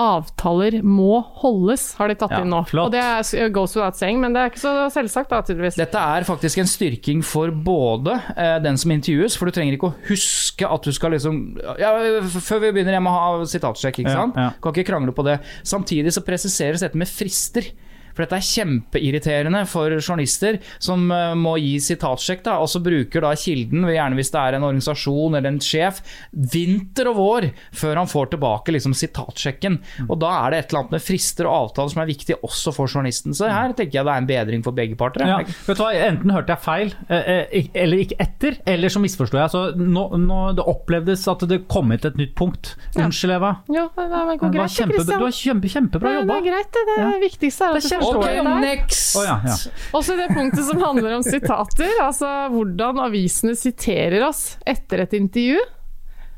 [0.00, 2.62] Avtaler må holdes, har de tatt Ja, inn nå.
[2.68, 2.88] flott.
[2.88, 5.76] Og det er, goes without saying, men det er ikke så selvsagt, da, tydeligvis.
[5.76, 9.90] Dette er faktisk en styrking for både eh, den som intervjues, for du trenger ikke
[9.90, 11.42] å huske at du skal liksom
[11.80, 11.92] ja,
[12.38, 14.38] Før vi begynner, jeg må ha sitatsjekk, ikke Ja, sant?
[14.40, 14.48] ja.
[14.64, 15.38] Kan ikke krangle på det.
[15.66, 17.68] Samtidig så presiseres dette med frister.
[18.12, 23.24] For dette er kjempeirriterende for journalister som eh, må gi sitatsjekk, da, og så bruker
[23.24, 26.02] da kilden, gjerne hvis det er en organisasjon eller en sjef,
[26.32, 29.78] vinter og vår før han får tilbake liksom sitatsjekken.
[30.08, 32.74] Og da er det et eller annet med frister og avtaler som er viktig også
[32.76, 33.34] for journalisten.
[33.36, 35.26] Så her tenker jeg det er en bedring for begge parter.
[35.28, 39.00] Ja, vet du hva, Enten hørte jeg feil, eh, eh, eller ikke etter, eller så
[39.02, 39.52] misforsto jeg.
[39.52, 42.74] Så nå, nå det opplevdes at det kom hit et nytt punkt.
[42.98, 43.52] Unnskyld, Eva.
[43.72, 46.84] Ja, det var Det var kjempe, du har kjempe, kjempebra Det, det er greit, det.
[46.92, 47.10] Det Ja.
[47.22, 49.16] viktigste er at Det er du forstår Ok, det next!
[49.16, 49.56] Oh, ja, ja.
[49.96, 55.58] Også det punktet som handler om sitater, altså hvordan avisene siterer oss etter et intervju.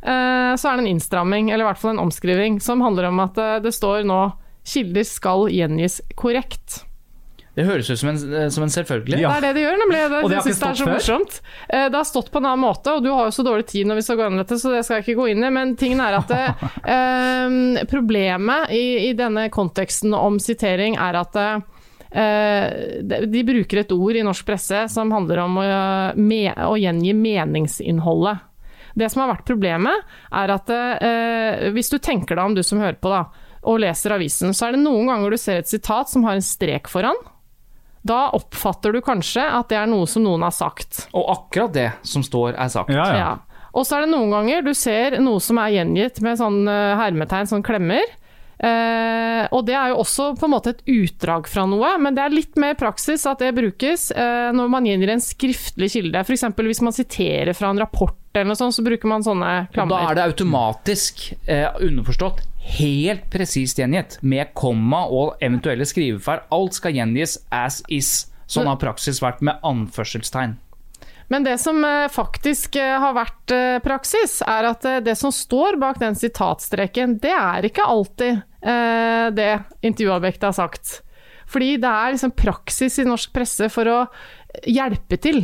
[0.04, 3.20] eh, Så er det en innstramming, eller i hvert fall en omskriving, som handler om
[3.24, 4.22] at eh, det står nå
[4.64, 6.84] 'kilder skal gjengis korrekt'.
[7.54, 9.20] Det høres ut som en, eh, som en selvfølgelig.
[9.22, 9.28] Ja.
[9.30, 9.98] Det er det det gjør, nemlig.
[10.10, 11.36] Det, Og det har ikke stått det er så morsomt.
[11.68, 13.86] Eh, Det har stått på en annen måte, og du har jo så dårlig tid
[13.86, 15.50] når vi skal gå inn i dette, så det skal jeg ikke gå inn i.
[15.54, 16.42] Men tingen er at det,
[16.96, 21.54] eh, problemet i, i denne konteksten om sitering er at eh,
[23.02, 25.64] de de bruker et ord i norsk presse som handler om å,
[26.18, 28.42] me, å gjengi meningsinnholdet.
[28.94, 32.78] Det som har vært problemet, er at eh, hvis du tenker deg om, du som
[32.78, 33.24] hører på, da,
[33.66, 36.44] og leser avisen, så er det noen ganger du ser et sitat som har en
[36.44, 37.18] strek foran.
[38.04, 41.06] Da oppfatter du kanskje at det er noe som noen har sagt.
[41.16, 42.92] Og akkurat det som står, er sagt.
[42.92, 43.16] Ja, ja.
[43.22, 43.62] Ja.
[43.74, 46.92] Og så er det noen ganger du ser noe som er gjengitt med sånn eh,
[47.00, 48.04] hermetegn, sånn klemmer.
[48.64, 52.22] Eh, og det er jo også på en måte et utdrag fra noe, men det
[52.22, 56.22] er litt mer praksis at det brukes eh, når man gjengir en skriftlig kilde.
[56.22, 56.46] F.eks.
[56.60, 59.94] hvis man siterer fra en rapport eller noe sånt, så bruker man sånne Og klammer.
[59.96, 66.44] da er det automatisk eh, underforstått helt presist gjengitt, med komma og eventuelle skrivefeil.
[66.54, 68.26] Alt skal gjengis as is.
[68.50, 70.58] Sånn har praksis vært med anførselstegn.
[71.32, 75.78] Men det som eh, faktisk eh, har vært eh, praksis, er at det som står
[75.80, 79.50] bak den sitatstreken, det er ikke alltid det
[79.84, 81.02] intervjuobjektet har sagt.
[81.52, 83.98] Fordi det er liksom praksis i norsk presse for å
[84.64, 85.42] hjelpe til.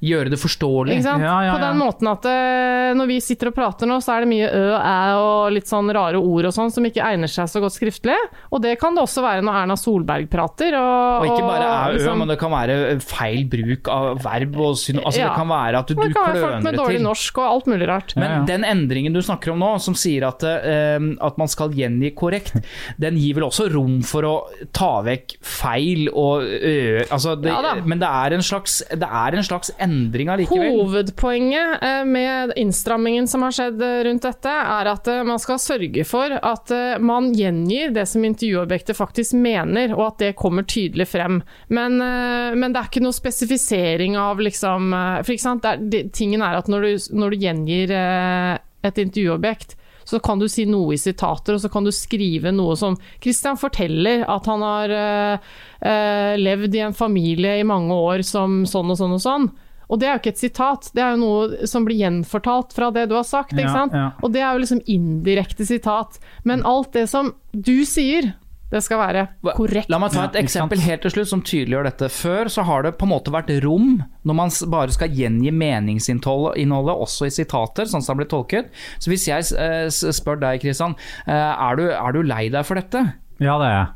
[0.00, 0.94] Gjøre det forståelig.
[0.96, 1.20] Ikke sant?
[1.22, 4.24] Ja, ja, På den måten at uh, når vi sitter og prater nå, så er
[4.24, 7.28] det mye ø og æ og litt sånn rare ord og sånn som ikke egner
[7.28, 8.16] seg så godt skriftlig.
[8.50, 10.72] Og det kan det også være når Erna Solberg prater.
[10.78, 14.56] Og, Og ikke bare er ø, liksom- men det kan være feil bruk av verb.
[14.70, 15.28] Og syn altså, Ja.
[15.28, 17.04] Det kan være at du, Og det du kan være folk med dårlig til.
[17.04, 18.16] norsk og alt mulig rart.
[18.16, 18.44] Men Ja, ja.
[18.54, 22.56] den endringen du snakker om nå, som sier at, uh, at man skal gjengi korrekt,
[22.98, 24.34] den gir vel også rom for å
[24.72, 27.74] ta vekk feil og ø, altså det, Ja.
[27.84, 30.76] Men det er, en slags, det er en slags endring allikevel.
[30.76, 35.60] Hovedpoenget eh, med innstrammingen som har skjedd eh, rundt dette, er at eh, man skal
[35.62, 36.72] sørge for at
[37.02, 41.40] man gjengir det som intervjuobjektet faktisk mener, og at det kommer tydelig frem.
[41.68, 46.42] Men, men det er ikke noe spesifisering av liksom For ikke sant, er, det, tingen
[46.44, 49.76] er at når du, når du gjengir et intervjuobjekt,
[50.10, 53.58] så kan du si noe i sitater, og så kan du skrive noe som Christian
[53.60, 55.50] forteller at han har uh,
[55.84, 59.50] uh, levd i en familie i mange år som sånn og sånn og sånn.
[59.90, 62.92] Og det er jo ikke et sitat, det er jo noe som blir gjenfortalt fra
[62.94, 63.56] det du har sagt.
[63.56, 63.96] ikke sant?
[63.96, 64.12] ja.
[64.22, 66.20] Og det er jo liksom indirekte sitat.
[66.46, 68.32] Men alt det som du sier,
[68.70, 69.24] det skal være
[69.56, 69.90] korrekt.
[69.90, 72.10] La meg ta et eksempel helt til slutt som tydeliggjør dette.
[72.14, 76.94] Før så har det på en måte vært rom, når man bare skal gjengi meningsinnholdet
[76.94, 78.70] også i sitater, sånn som det blir tolket.
[79.02, 80.94] Så hvis jeg eh, spør deg, Kristian,
[81.26, 83.08] eh, er, er du lei deg for dette?
[83.40, 83.88] ja, det er jeg.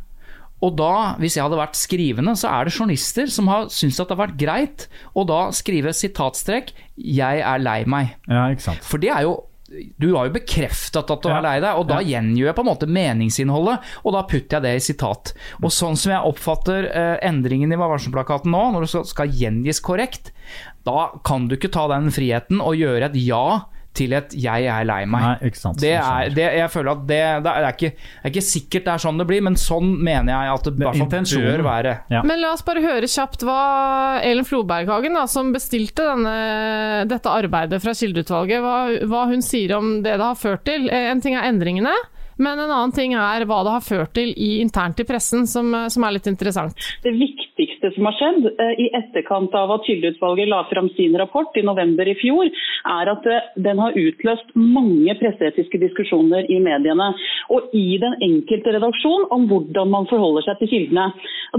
[0.65, 4.09] Og da, hvis jeg hadde vært skrivende, så er det journalister som har syntes at
[4.09, 8.15] det har vært greit å da skrive sitatstrekk 'jeg er lei meg'.
[8.29, 8.85] Ja, ikke sant.
[8.85, 9.43] For det er jo
[9.99, 11.39] du har jo bekreftet at du Ja.
[11.39, 12.21] er lei deg, og da Ja.
[12.21, 15.33] gjengjør jeg på en måte meningsinnholdet, og da putter jeg det i sitat.
[15.63, 17.99] Og sånn som jeg oppfatter eh, endringen i Vær
[18.45, 20.33] nå, når det skal, skal gjengis korrekt,
[20.85, 23.65] da kan du ikke ta den friheten og gjøre et ja
[23.95, 25.23] til et 'jeg er lei meg'.
[25.23, 25.79] Nei, ikke sant.
[25.81, 28.93] Det er, det, jeg føler at det, det, er ikke, det er ikke sikkert det
[28.95, 31.93] er sånn det blir, men sånn mener jeg at det Det hvert bør være.
[32.11, 32.23] Ja.
[32.27, 37.81] Men la oss bare høre kjapt hva Elin Floberghagen, da, som bestilte denne, dette arbeidet
[37.83, 38.77] fra Kildeutvalget, hva,
[39.07, 40.89] hva hun sier om det det har ført til.
[40.91, 41.93] Eh, En ting er endringene,
[42.37, 45.71] men en annen ting er hva det har ført til i, internt i pressen, som,
[45.91, 46.79] som er litt interessant.
[47.05, 51.55] Det viktigste som har skjedd eh, i etterkant av at Kildeutvalget la fram sin rapport
[51.57, 52.51] i november i fjor,
[52.95, 57.13] er at eh, den har utløst mange presseetiske diskusjoner i mediene
[57.55, 61.09] og i den enkelte redaksjon om hvordan man forholder seg til kildene.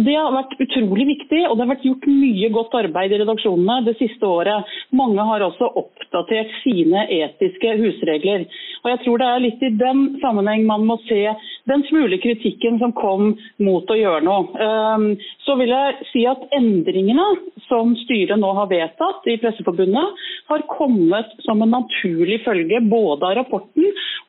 [0.06, 3.86] Det har vært utrolig viktig, og det har vært gjort mye godt arbeid i redaksjonene
[3.86, 4.76] det siste året.
[4.96, 8.44] Mange har også oppdatert sine etiske husregler.
[8.84, 11.22] Og jeg tror det er litt i den sammenheng man må se
[11.70, 14.50] den smule kritikken som kom mot å gjøre noe.
[14.60, 15.08] Ehm,
[15.46, 17.26] Så vil jeg si at endringene
[17.68, 23.36] som styret nå har vedtatt i Presseforbundet, har kommet som en naturlig følge både av
[23.40, 23.86] rapporten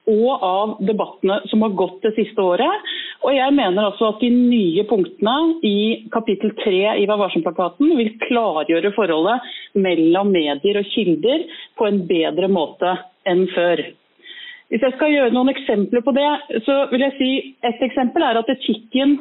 [0.06, 2.86] og av debattene som har gått det siste året.
[3.26, 8.12] Og jeg mener altså at de nye punktene i kapittel tre i Vær varsom-plakaten vil
[8.26, 11.46] klargjøre forholdet mellom medier og kilder
[11.78, 13.82] på en bedre måte enn før.
[14.66, 16.28] Hvis jeg skal gjøre noen eksempler på det,
[16.66, 17.32] så vil jeg si
[17.68, 19.20] et eksempel er at etikken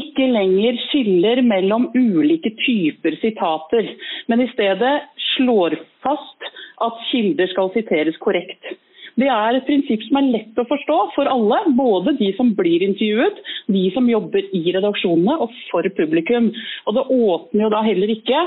[0.00, 3.90] ikke lenger skiller mellom ulike typer sitater,
[4.32, 4.94] men i stedet
[5.34, 6.48] slår fast
[6.86, 8.72] at kilder skal siteres korrekt.
[9.20, 12.80] Det er et prinsipp som er lett å forstå for alle, både de som blir
[12.86, 16.48] intervjuet, de som jobber i redaksjonene og for publikum.
[16.88, 18.40] Og Det åpner jo da heller ikke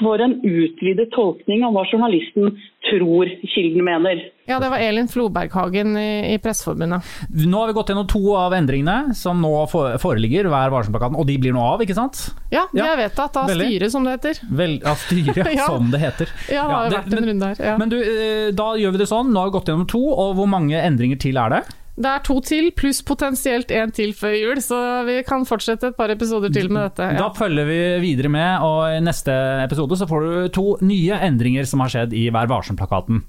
[0.00, 2.58] for en utvidet tolkning av hva journalisten
[2.90, 4.26] tror kilden mener.
[4.48, 7.04] Ja, det var Elin Floberghagen i, i Presseforbundet.
[7.44, 9.52] Nå har vi gått gjennom to av endringene som nå
[10.00, 12.22] foreligger, Vær varsom-plakaten, og de blir nå av, ikke sant?
[12.54, 14.40] Ja, de er vedtatt av styret, som det heter.
[14.48, 15.66] Vel, av styret, Ja.
[15.72, 16.32] som det heter.
[16.48, 17.66] Ja, det har jo vært en runde her.
[17.72, 17.76] Ja.
[17.80, 20.38] Men du, eh, da gjør vi det sånn, nå har vi gått gjennom to, og
[20.40, 21.62] hvor mange endringer til er det?
[21.98, 24.76] Det er to til, pluss potensielt en til før jul, så
[25.08, 27.08] vi kan fortsette et par episoder til med dette.
[27.18, 29.34] Da følger vi videre med, og i neste
[29.64, 33.24] episode så får du to nye endringer som har skjedd i Vær varsom-plakaten.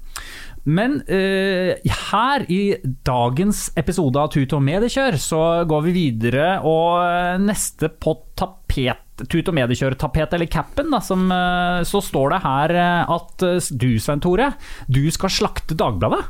[0.68, 1.72] Men uh,
[2.10, 2.62] her i
[3.06, 9.06] dagens episode av Tut og mediekjør, så går vi videre, og eh, neste på tapet
[9.20, 13.46] Tut og mediekjør-tapetet, eller capen, da, som, uh, så står det her at
[13.76, 14.52] du, Svein Tore,
[14.88, 16.22] du skal slakte Dagbladet.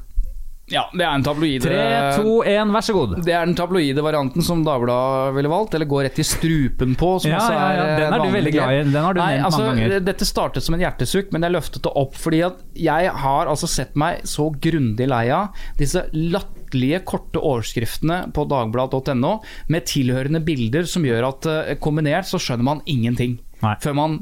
[0.71, 3.15] Ja, det er en tabloide 3, 2, 1, vær så god.
[3.27, 7.09] Det er den tabloide varianten som Dagbladet ville valgt, eller gå rett i strupen på.
[7.25, 8.85] Som Ja, også ja, ja, den er du veldig glad i.
[8.93, 10.05] Den har du Nei, nevnt altså, mange ganger.
[10.07, 13.67] Dette startet som en hjertesukk, men jeg løftet det opp fordi at jeg har altså
[13.71, 19.33] sett meg så grundig lei av disse latterlige, korte overskriftene på dagbladet.no
[19.75, 23.41] med tilhørende bilder som gjør at eh, kombinert så skjønner man ingenting.
[23.65, 23.75] Nei.
[23.83, 24.21] Før man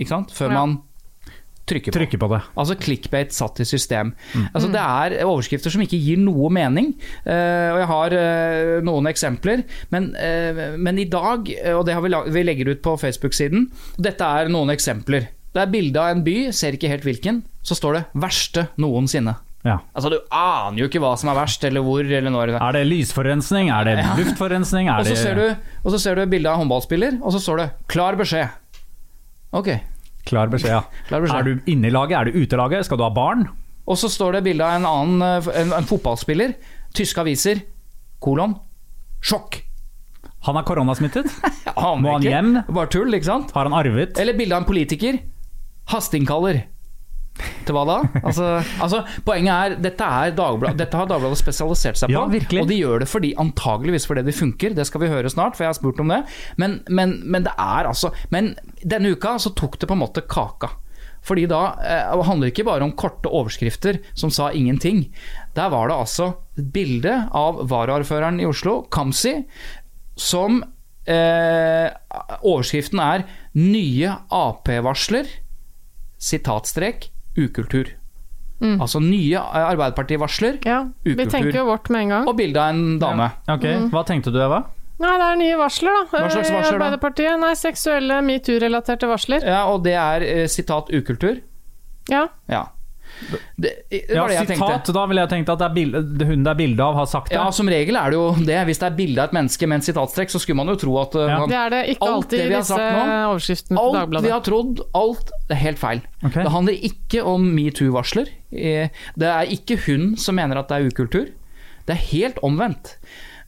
[0.00, 0.30] Ikke sant?
[0.32, 0.62] Før Ja.
[0.64, 0.78] man
[1.70, 1.98] trykker på.
[1.98, 2.40] Trykke på det.
[2.60, 4.12] Altså clickbait satt i system.
[4.34, 4.46] Mm.
[4.52, 6.92] Altså Det er overskrifter som ikke gir noe mening.
[7.24, 9.64] Uh, og jeg har uh, noen eksempler.
[9.94, 13.68] Men, uh, men i dag, og det har vi, vi legger ut på Facebook-siden,
[13.98, 15.30] dette er noen eksempler.
[15.50, 17.44] Det er bilde av en by, ser ikke helt hvilken.
[17.66, 19.36] Så står det 'verste noensinne'.
[19.66, 19.76] Ja.
[19.92, 22.54] Altså Du aner jo ikke hva som er verst, eller hvor, eller når.
[22.56, 23.68] Er det lysforurensning?
[23.74, 24.88] Er det luftforurensning?
[24.88, 25.46] Er Og så det ser du,
[25.84, 28.56] og så ser du bilde av en håndballspiller, og så står det 'klar beskjed'.
[29.52, 29.68] Ok.
[30.28, 30.82] Klar beskjed, ja.
[31.08, 31.40] Klar beskjed.
[31.40, 32.18] Er du inne i laget?
[32.18, 32.86] Er du ute i laget?
[32.86, 33.46] Skal du ha barn?
[33.90, 36.54] Og så står det bilde av en annen eh, en, en fotballspiller.
[36.96, 37.62] Tyske aviser.
[38.22, 38.54] Kolon.
[39.24, 39.62] Sjokk.
[40.46, 41.28] Han er koronasmittet?
[42.02, 42.52] Må han hjem?
[42.70, 43.50] Bare tull, ikke sant?
[43.56, 44.20] Har han arvet?
[44.20, 45.18] Eller bilde av en politiker.
[45.90, 46.62] Hasteinnkaller.
[47.66, 47.96] Til hva da?
[48.22, 48.50] Altså,
[48.84, 52.16] altså, poenget er dette, er Dagblad, dette har Dagbladet spesialisert seg på.
[52.18, 52.64] Ja, virkelig.
[52.64, 54.76] og de gjør det fordi, antageligvis fordi det funker.
[54.76, 56.22] Det skal vi høre snart, for jeg har spurt om det.
[56.60, 60.24] Men, men, men det er altså Men denne uka så tok det på en måte
[60.28, 60.72] kaka.
[61.26, 65.04] Fordi da eh, det handler ikke bare om korte overskrifter som sa ingenting.
[65.56, 69.42] Der var det altså et bilde av varaordføreren i Oslo, Kamzy,
[70.16, 70.62] som
[71.08, 71.88] eh,
[72.40, 75.28] Overskriften er 'Nye Ap-varsler',
[76.20, 77.94] sitatstrek, ukultur.
[78.60, 82.26] Altså nye Arbeiderparti-varsler, Ja, vi tenker jo vårt med en gang.
[82.28, 83.30] Og bilde av en dame.
[83.48, 84.64] Ok, Hva tenkte du, Eva?
[85.00, 86.02] Nei, det er nye varsler, da.
[86.10, 86.84] Hva slags varsler, i varsler da?
[86.84, 87.38] Arbeiderpartiet.
[87.40, 89.46] Nei, seksuelle metoo-relaterte varsler.
[89.48, 91.40] Ja, og det er eh, sitat ukultur.
[92.12, 92.26] Ja.
[92.52, 92.66] Ja.
[93.30, 96.26] Det, det Ja, var det jeg sitat, da ville jeg tenkt at det er bilde,
[96.30, 97.36] hun det er bilde av, har sagt det.
[97.36, 98.58] Ja, Som regel er det jo det.
[98.68, 100.96] Hvis det er bilde av et menneske med en sitatstrekk, så skulle man jo tro
[101.02, 101.38] at ja.
[101.42, 104.00] man, Det er det ikke Alt alltid i vi har disse sagt nå, overskriftene til
[104.00, 106.00] Alt vi har trodd, alt det er helt feil.
[106.22, 106.42] Okay.
[106.44, 108.32] Det handler ikke om metoo-varsler.
[108.52, 108.88] Eh,
[109.20, 111.28] Det er ikke hun som mener at det er ukultur.
[111.86, 112.96] Det er helt omvendt.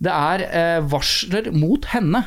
[0.03, 2.25] Det er eh, varsler mot henne.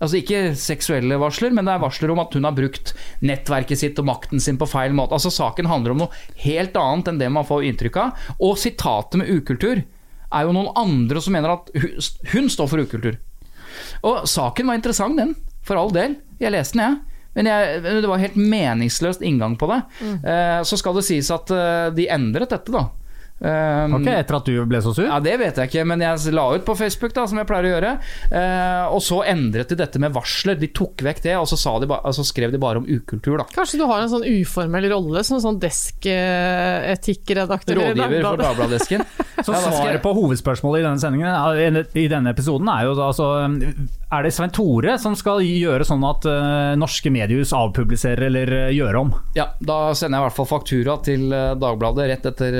[0.00, 3.98] Altså Ikke seksuelle varsler, men det er varsler om at hun har brukt nettverket sitt
[4.00, 5.12] og makten sin på feil måte.
[5.16, 8.30] Altså Saken handler om noe helt annet enn det man får inntrykk av.
[8.40, 11.68] Og sitatet med ukultur er jo noen andre som mener at
[12.32, 13.18] hun, står for ukultur.
[14.06, 15.34] Og saken var interessant, den.
[15.66, 16.16] For all del.
[16.40, 17.20] Jeg leste den, jeg.
[17.36, 19.82] Men jeg, det var helt meningsløst inngang på det.
[20.00, 20.16] Mm.
[20.66, 22.88] så skal det sies at eh, de endret dette, da.
[23.40, 25.06] Um, Ok, Etter at du ble så sur?
[25.08, 27.64] ja, Det vet jeg ikke, men jeg la ut på Facebook, da, som jeg pleier
[27.64, 27.92] å gjøre.
[28.34, 30.58] uh, og så endret de dette med varsler.
[30.60, 33.38] De tok vekk det, og så, sa de ba, altså skrev de bare om ukultur.
[33.40, 37.72] da Kanskje du har en sånn uformell rolle som sånn desketikkredaktør?
[37.72, 38.44] i Rådgiver for Dagbladet?
[38.44, 39.00] Dagbladet-desken.
[39.40, 43.40] Så svaret på hovedspørsmålet i denne sendingen I denne episoden er jo da altså
[44.10, 48.72] Er det Svein Tore som skal gjøre sånn at uh, norske mediehus avpubliserer eller uh,
[48.74, 49.12] gjør om?
[49.38, 52.58] Ja, da sender jeg i hvert fall faktura til uh, Dagbladet rett etter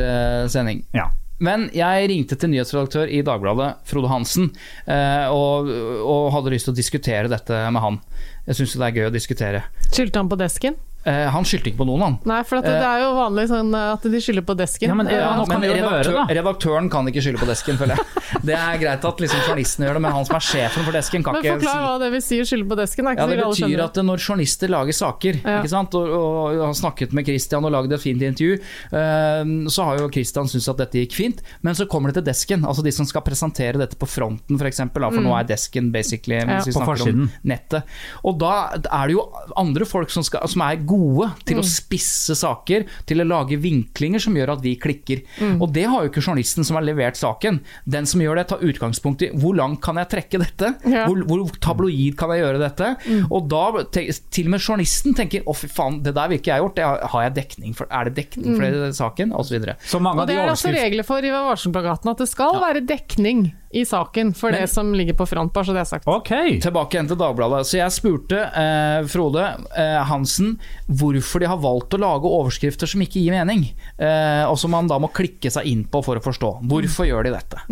[0.52, 0.84] sending.
[0.94, 1.08] Ja.
[1.40, 4.50] Men jeg ringte til nyhetsredaktør i Dagbladet, Frode Hansen,
[4.84, 5.70] eh, og,
[6.04, 7.96] og hadde lyst til å diskutere dette med han.
[8.44, 9.62] Jeg syns det er gøy å diskutere.
[9.88, 10.76] Skyldte han på desken?
[11.08, 12.16] Eh, han skyldte ikke på noen, han.
[12.28, 14.90] Nei, for at det er jo vanlig sånn at de skylder på desken.
[14.90, 18.06] Ja, men, ja, Men redaktør, redaktøren kan ikke skylde på desken, føler jeg.
[18.46, 21.24] Det er greit at liksom journalistene gjør det, men han som er sjefen for desken,
[21.26, 23.08] kan Men ikke forklar si hva det vil si å skylde på desken.
[23.08, 25.56] Det er ja, Det betyr at når journalister lager saker, Ja.
[25.58, 25.96] ikke sant?
[25.98, 28.60] Og, og, har snakket med Christian og lagd et fint intervju,
[28.94, 32.28] uh, så har jo Christian syntes at dette gikk fint, men så kommer det til
[32.30, 35.24] desken, altså de som skal presentere dette på fronten f.eks., for Mm.
[35.26, 36.60] nå er desken basically Ja.
[36.60, 37.26] På forsiden.
[37.26, 37.82] om nettet.
[38.24, 39.24] Og da er det jo
[39.56, 41.62] andre folk som, skal, som er gode til Mm.
[41.62, 45.22] å spisse saker, til å lage vinklinger som gjør at vi klikker.
[45.38, 45.60] Mm.
[45.62, 47.60] Og det har jo ikke journalisten som har levert saken.
[47.86, 50.72] Den som gjør det, tar utgangspunkt i hvor langt kan jeg trekke dette?
[50.88, 51.06] Ja.
[51.06, 52.90] Hvor, hvor tabloid kan jeg gjøre dette?
[53.30, 56.54] Og da te, til og med journalisten tenker å fy faen, det der ville ikke
[56.54, 56.84] jeg gjort, det
[57.14, 59.32] har, jeg dekning for, er det dekning for det, saken?
[59.36, 59.76] Og så videre.
[59.84, 62.10] Så mange Og av det de er det også altså regler for i Vær varsom-plakaten,
[62.10, 65.64] at det skal være dekning i saken for Men- det som ligger på front, bare
[65.64, 66.08] så det er sagt.
[66.10, 66.32] Ok.
[66.60, 67.64] Tilbake igjen til Dagbladet.
[67.66, 69.46] Så jeg spurte eh, Frode
[69.78, 70.58] eh, Hansen
[70.88, 73.68] hvorfor de har valgt å lage overskrifter som ikke gir mening,
[73.98, 76.62] eh, og som man da må klikke seg inn på for å forstå.
[76.66, 77.62] Hvorfor gjør de dette?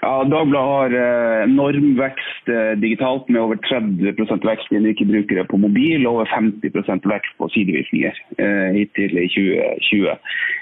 [0.00, 5.44] Ja, Dagbladet har normvekst enorm vekst eh, digitalt, med over 30% vekst i unike brukere
[5.50, 10.14] på mobil og over 50% vekst på sidevisninger eh, hittil i 2020.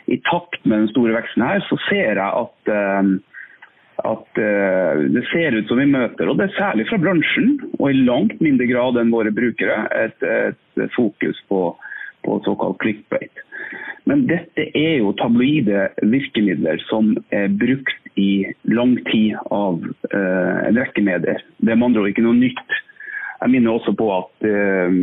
[0.08, 3.12] I takt med den store veksten her, så ser jeg at, eh,
[4.06, 7.90] at eh, det ser ut som vi møter, og det er særlig fra bransjen, og
[7.90, 11.62] i langt mindre grad enn våre brukere, et, et fokus på,
[12.26, 13.44] på såkalt clickbait.
[14.08, 20.78] Men dette er jo tabloide virkemidler som er brukt i lang tid av eh, en
[20.78, 21.42] rekke medier.
[21.58, 22.78] Det er med andre ord ikke noe nytt.
[23.38, 24.96] Jeg minner også på at eh,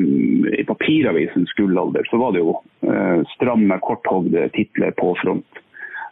[0.57, 5.61] i papiravisens gullalder så var det jo eh, stramme, korthogde titler på front.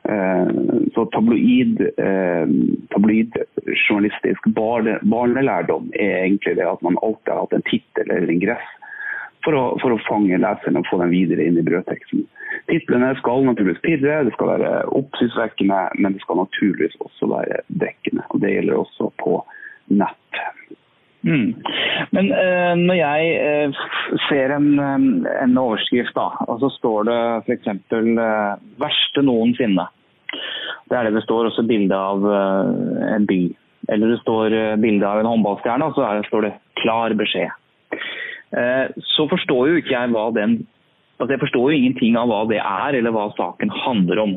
[0.10, 0.48] Eh,
[0.94, 2.48] så tabloid, eh,
[2.90, 3.38] tabloid
[5.02, 8.66] barnelærdom er egentlig det at man alltid har hatt en tittel eller ingress
[9.46, 12.26] for å, for å fange leseren og få dem videre inn i brødteksten.
[12.70, 18.28] Titlene skal naturligvis pirre, det skal være oppsiktsvekkende, men det skal naturligvis også være dekkende.
[18.32, 19.40] Og Det gjelder også på
[19.92, 20.44] nett.
[21.24, 21.56] Mm.
[22.12, 23.28] Men uh, når jeg
[23.72, 23.84] uh,
[24.28, 27.70] ser en, eh, en overskrift, da, og så står det f.eks.
[27.94, 29.88] Uh, 'verste noensinne'.
[30.90, 33.40] Det er det det står, også bilde av uh, en by.
[33.94, 37.60] Eller det står uh, bilde av en håndballstjerne, og så det, står det 'klar beskjed'.
[39.16, 40.68] Så forstår jo ikke jeg hva den
[41.18, 44.34] altså Jeg forstår jo ingenting av hva det er, eller hva saken handler om.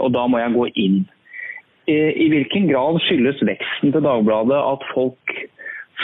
[0.00, 0.98] Og da må jeg gå inn.
[1.88, 5.34] I hvilken grad skyldes veksten til Dagbladet at folk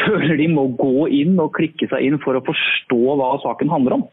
[0.01, 4.01] føler de må gå inn og klikke seg inn for å forstå hva saken handler
[4.01, 4.05] om?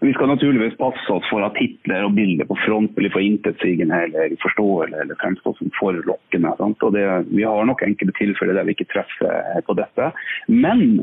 [0.00, 3.96] Vi skal naturligvis passe oss for at titler og bilder på front blir for intetsigende
[4.06, 6.52] eller forståelige eller fremstår som forlokkende.
[6.62, 10.12] Og det, vi har nok enkelte tilfeller der vi ikke treffer på dette.
[10.46, 11.02] Men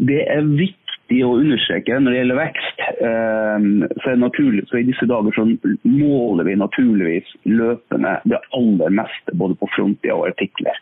[0.00, 3.68] det er viktig å understreke når det gjelder vekst, eh,
[4.00, 5.44] så, naturlig, så i disse dager så
[5.84, 10.80] måler vi naturligvis løpende det aller meste både på frontsida og artikler.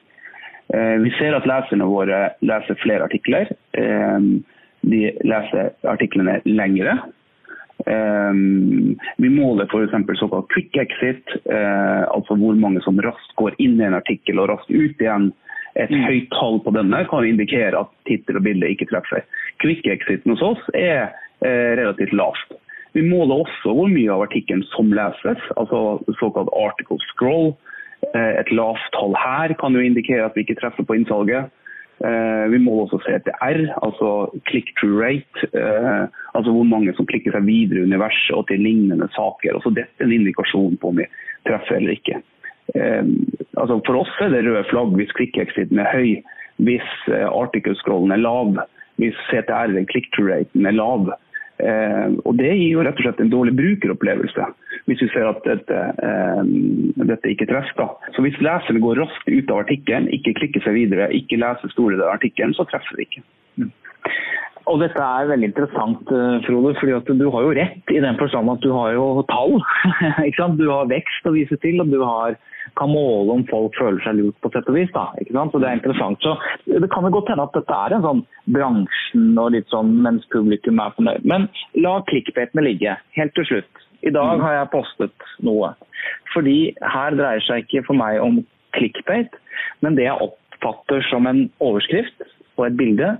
[0.75, 3.51] Eh, Vi ser at leserne våre leser flere artikler.
[3.73, 4.19] Eh,
[4.81, 6.99] De leser artiklene lengre.
[7.87, 10.19] Um, vi måler f.eks.
[10.19, 14.51] såkalt quick exit, eh, altså hvor mange som raskt går inn i en artikkel og
[14.53, 15.31] raskt ut igjen.
[15.81, 19.25] Et høyt tall på denne kan indikere at tittel og bilde ikke treffer.
[19.63, 21.09] Quick exiten hos oss er
[21.45, 22.57] eh, relativt lavt.
[22.93, 27.53] Vi måler også hvor mye av artikkelen som leses, altså såkalt article scroll.
[28.15, 31.51] Eh, et lavt tall her kan jo indikere at vi ikke treffer på innsalget.
[32.03, 35.47] Eh, Vi må også se etter R, altså click-through rate.
[35.55, 39.55] eh, Altså hvor mange som klikker seg videre i universet og til lignende saker.
[39.55, 41.07] Også Dette er en indikasjon på om vi
[41.47, 42.23] treffer eller ikke.
[43.59, 46.23] Altså For oss er det røde flagg hvis click-exiten er høy,
[46.63, 48.61] hvis article-scrollen er lav,
[49.03, 51.11] hvis CTR, click-through-raten, er lav.
[51.61, 54.47] Eh, og Det gir jo rett og slett en dårlig brukeropplevelse,
[54.89, 56.43] hvis vi ser at dette, eh,
[57.11, 57.91] dette ikke treffer.
[58.15, 61.97] Så Hvis leserne går raskt ut av artikkelen, ikke klikker seg videre, ikke leser store
[61.97, 63.23] deler av artikkelen, så treffer det ikke.
[64.71, 68.51] Og dette er veldig interessant, eh, Frode, fordi du har jo rett i den forstand
[68.53, 69.59] at du har jo tall.
[70.61, 72.37] Du har vekst å vise til, og du har,
[72.79, 74.91] kan måle om folk føler seg lurt på sett og vis.
[74.93, 76.23] Så Det er interessant.
[76.23, 79.91] Så Det kan jo godt hende at dette er en sånn bransjen og litt sånn
[80.05, 81.25] mens publikum er fornøyd.
[81.25, 82.97] Men la klikkbetene ligge.
[83.19, 83.87] Helt til slutt.
[84.03, 85.75] I dag har jeg postet noe.
[86.35, 88.41] Fordi her dreier seg ikke for meg om
[88.77, 89.35] clickbait,
[89.83, 92.23] men det jeg oppfatter som en overskrift
[92.57, 93.17] og et bilde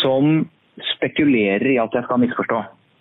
[0.00, 0.48] som
[0.94, 2.60] spekulerer i at jeg skal misforstå.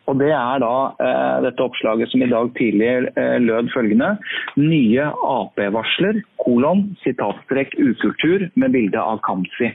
[0.10, 0.76] Og Det er da
[1.06, 4.16] eh, dette oppslaget som i dag tidlig eh, lød følgende.
[4.58, 9.70] Nye Ap-varsler, kolon, sitatstrekk ukultur med bilde av Kamzy.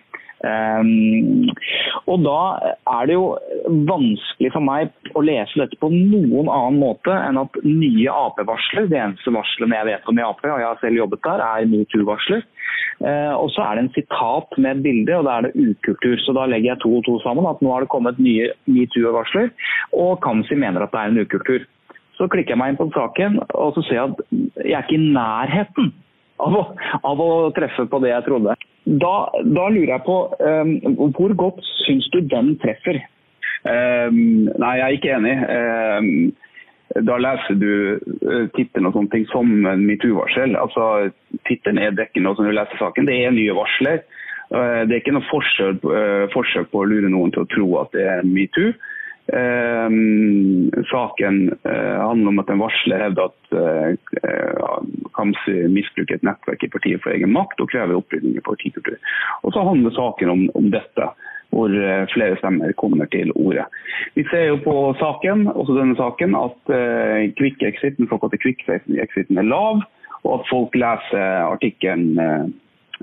[0.44, 1.48] Um,
[2.10, 2.40] og da
[2.98, 3.28] er det jo
[3.88, 8.98] vanskelig for meg å lese dette på noen annen måte enn at nye Ap-varsler, de
[9.00, 12.44] eneste varslene jeg vet om i Ap, og jeg har selv jobbet der, er metoo-varsler.
[13.00, 16.18] Uh, og så er det en sitat med et bilde, og da er det ukultur.
[16.26, 19.48] Så da legger jeg to og to sammen, at nå har det kommet nye metoo-varsler,
[19.96, 21.64] og Kamzy mener at det er en ukultur.
[22.18, 24.20] Så klikker jeg meg inn på saken, og så ser jeg at
[24.60, 25.90] jeg er ikke i nærheten
[26.44, 26.62] av å,
[27.00, 28.54] av å treffe på det jeg trodde.
[28.84, 29.14] Da,
[29.56, 30.72] da lurer jeg på um,
[31.16, 33.00] hvor godt syns du den treffer?
[33.64, 35.36] Um, nei, jeg er ikke enig.
[35.48, 36.08] Um,
[37.08, 40.52] da leser du uh, tittelen og sånne ting som metoo-varsel.
[40.60, 41.14] Altså,
[41.48, 43.08] Tittelen er dekkende også når du leser saken.
[43.08, 44.04] Det er nye varsler.
[44.52, 47.70] Uh, det er ikke noe forsøk, uh, forsøk på å lure noen til å tro
[47.80, 48.76] at det er metoo.
[49.32, 49.90] Eh,
[50.90, 54.64] saken eh, handler om at en varsler hevder at eh,
[55.16, 58.98] Kamzy misbruker et nettverk i partiet for egen makt og krever opprydding i partikultur.
[59.42, 61.08] Og så handler saken om, om dette,
[61.54, 63.64] hvor eh, flere stemmer kommer til orde.
[64.18, 69.80] Vi ser jo på saken, også denne saken, at eh, quick-exiten, såkalte quick-exiten er lav,
[70.24, 72.44] og at folk leser artikkelen eh,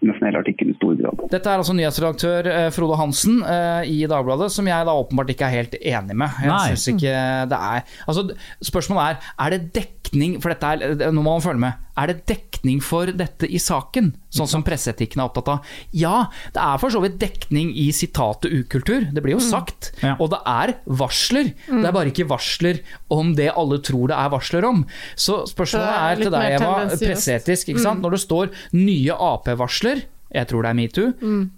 [0.09, 1.25] nesten hele artikkelen i stor grad.
[1.31, 5.47] Dette er altså nyhetsredaktør eh, Frode Hansen eh, i Dagbladet, som jeg da åpenbart ikke
[5.47, 6.41] er helt enig med.
[6.45, 7.15] Jeg synes ikke
[7.51, 8.25] det er altså,
[8.71, 11.85] Spørsmålet er er det dekning for dette er, Nå må man følge med.
[11.97, 12.50] Er det dekning
[12.86, 15.72] for dette i saken, sånn som presseetikken er opptatt av?
[15.97, 19.07] Ja, det er for så vidt dekning i sitatet ukultur.
[19.12, 19.91] Det blir jo sagt.
[20.03, 20.14] Ja.
[20.22, 21.51] Og det er varsler.
[21.66, 24.86] Det er bare ikke varsler om det alle tror det er varsler om.
[25.18, 27.72] Så spørsmålet er er til deg, Eva, presseetisk.
[27.82, 28.03] Sant?
[28.03, 31.11] Når det står nye Ap-varsler jeg tror det er metoo.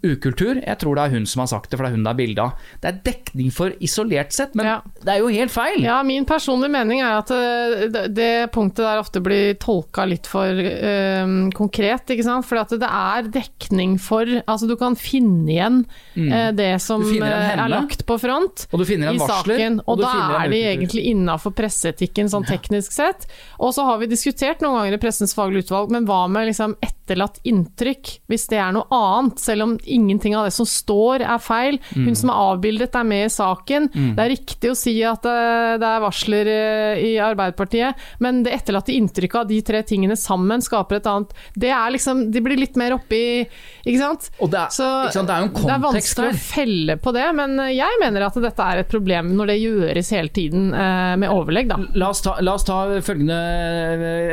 [0.04, 0.60] Ukultur.
[0.64, 2.20] Jeg tror det er hun som har sagt det, for det er hun det er
[2.20, 2.52] bilde av.
[2.82, 4.76] Det er dekning for isolert sett, men Ja.
[5.04, 5.80] det er jo helt feil.
[5.84, 10.28] Ja, min personlige mening er at eh, det, det punktet der ofte blir tolka litt
[10.28, 12.46] for eh, konkret, ikke sant.
[12.50, 15.82] For at det er dekning for Altså, du kan finne igjen
[16.18, 17.20] eh, det som Mm.
[17.24, 19.76] Er lagt på front Og du finner i varsler, saken.
[19.86, 23.28] og Og, da er de egentlig innafor presseetikken sånn teknisk sett.
[23.60, 26.76] Og så har vi diskutert noen ganger i Pressens faglige utvalg, men hva med liksom
[26.82, 31.42] etterlatt inntrykk, hvis det er noe annet, selv om ingenting av det som står er
[31.44, 31.80] feil.
[31.94, 32.08] Mm.
[32.08, 33.90] Hun som er avbildet er med i saken.
[33.94, 38.56] Det er riktig å si at eh, det er varsler eh, i Arbeiderpartiet, men det
[38.58, 42.60] etterlatte inntrykket av de tre tingene sammen skaper et annet Det er liksom De blir
[42.60, 44.28] litt mer oppi Ikke sant?
[44.44, 45.30] Og det er, Så ikke sant?
[45.30, 48.38] det er jo en det er vanskelig å felle på det, men jeg mener at
[48.44, 51.80] dette er et problem når det gjøres hele tiden eh, med overlegg, da.
[52.00, 53.40] La oss ta, la oss ta følgende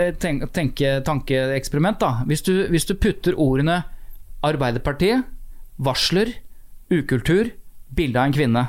[0.06, 2.00] eh, tenk, tenke, tankeeksperiment.
[2.02, 2.12] da.
[2.28, 3.82] Hvis du, hvis du putter ordene
[4.46, 5.26] Arbeiderpartiet,
[5.80, 6.34] varsler,
[6.90, 7.50] ukultur,
[7.96, 8.66] bilde av en kvinne.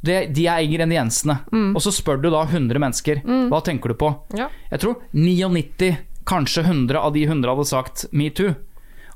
[0.00, 1.40] Det, de er ingrediensene.
[1.74, 3.22] Og så spør du da 100 mennesker.
[3.50, 4.12] Hva tenker du på?
[4.38, 4.46] Ja.
[4.70, 5.90] Jeg tror 99,
[6.28, 8.54] kanskje 100 av de 100 hadde sagt metoo.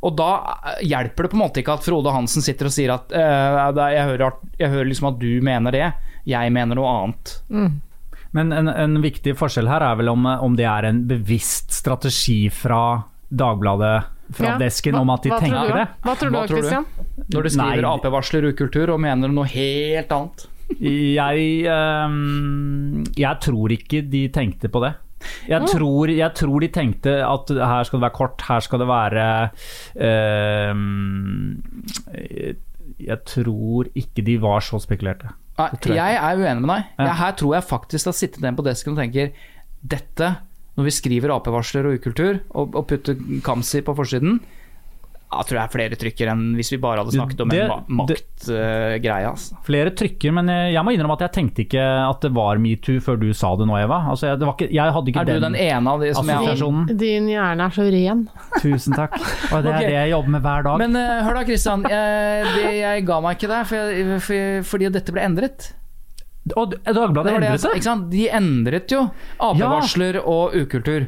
[0.02, 0.30] Og da
[0.72, 3.60] eh, hjelper det på en måte ikke at Frode Hansen sitter og sier at eh,
[3.94, 5.84] jeg, hører, jeg hører liksom at du mener det,
[6.26, 7.36] jeg mener noe annet.
[8.32, 12.46] Men en, en viktig forskjell her er vel om, om det er en bevisst strategi
[12.50, 14.58] fra Dagbladet, fra Ja.
[14.58, 15.78] desken, om at de hva hva tenker du?
[15.78, 15.86] det.
[16.02, 17.26] Hva tror du, Hva tror du?
[17.32, 20.46] Når du skriver Ap-varsler ukultur og mener noe helt annet.
[20.80, 24.94] Jeg, um, jeg tror ikke de tenkte på det.
[25.46, 28.88] Jeg, tror, jeg tror de tenkte at her skal det være kort, her skal det
[28.90, 29.26] være
[30.02, 30.74] uh,
[32.98, 35.30] Jeg tror ikke de var så spekulerte.
[35.58, 36.84] Jeg jeg er uenig med deg.
[36.98, 37.12] Ja.
[37.20, 39.30] Her tror jeg faktisk har sittet ned på desken og tenker
[39.82, 40.30] dette,
[40.78, 44.40] når vi skriver Ap-varsler og ukultur, og, og putter Kamzy på forsiden
[45.32, 47.96] jeg tror jeg er flere trykker enn hvis vi bare hadde snakket om Det- en
[48.00, 49.24] maktgreie.
[49.24, 49.56] Uh, altså.
[49.64, 53.00] Flere trykker, men jeg, jeg må innrømme at jeg tenkte ikke at det var metoo
[53.00, 54.02] før du sa det nå, Eva.
[54.12, 56.28] Altså, jeg, det var ikke, jeg hadde ikke Er du den ene av de som
[56.28, 56.96] jeg assosiasjonen.
[57.00, 58.24] Din hjerne er så ren.
[58.60, 59.16] Tusen takk.
[59.52, 59.86] Og det er okay.
[59.88, 60.82] det jeg jobber med hver dag.
[60.84, 61.86] Men uh, hør da, Kristian.
[61.88, 65.72] Jeg, jeg ga meg ikke der, for jeg, for, fordi dette ble endret.
[66.56, 67.74] Og Dagbladet Det det endret seg.
[67.78, 68.08] ikke sant?
[68.10, 69.02] De endret jo
[69.40, 71.06] Ap-varsler og ukultur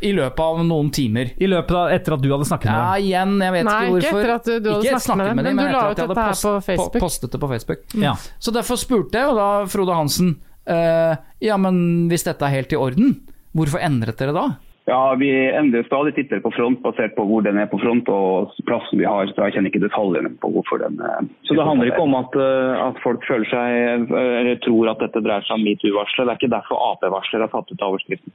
[0.00, 1.32] i løpet av noen timer.
[1.42, 3.02] I løpet av etter at du hadde snakket med Ja, dem.
[3.08, 5.56] igjen, jeg vet Nei, ikke ikke etter at du- du hadde Ikke snakket med dem,
[5.56, 7.02] men du etter la at ut jeg hadde dette her post- på Facebook.
[7.02, 7.78] postet det på Facebook.
[7.98, 8.12] Ja.
[8.38, 10.36] Så derfor spurte jeg jo da Frode Hansen
[10.70, 13.20] uh, Ja, men hvis dette er helt i orden,
[13.56, 14.46] hvorfor endret dere da?
[14.88, 18.54] Ja, Vi endrer stadig titler på front basert på hvor den er på front og
[18.64, 19.28] plassen vi har.
[19.28, 22.38] så Jeg kjenner ikke detaljene på hvorfor den eh, Så det handler ikke om at,
[22.40, 26.24] eh, at folk føler seg, eh, eller tror at dette dreier seg om metoo-varselet?
[26.24, 28.32] Det er ikke derfor Ap-varsler har tatt ut overskriften.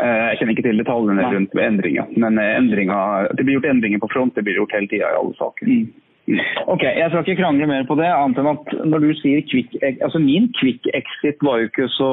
[0.00, 2.06] Jeg kjenner ikke til detaljene rundt endringer.
[2.16, 5.36] Men endringer, det blir gjort endringer på front, det blir gjort hele tida i alle
[5.36, 5.68] saker.
[6.70, 9.72] Ok, Jeg skal ikke krangle mer på det, annet enn at når du sier quick
[9.82, 12.10] altså Min quick exit var jo ikke så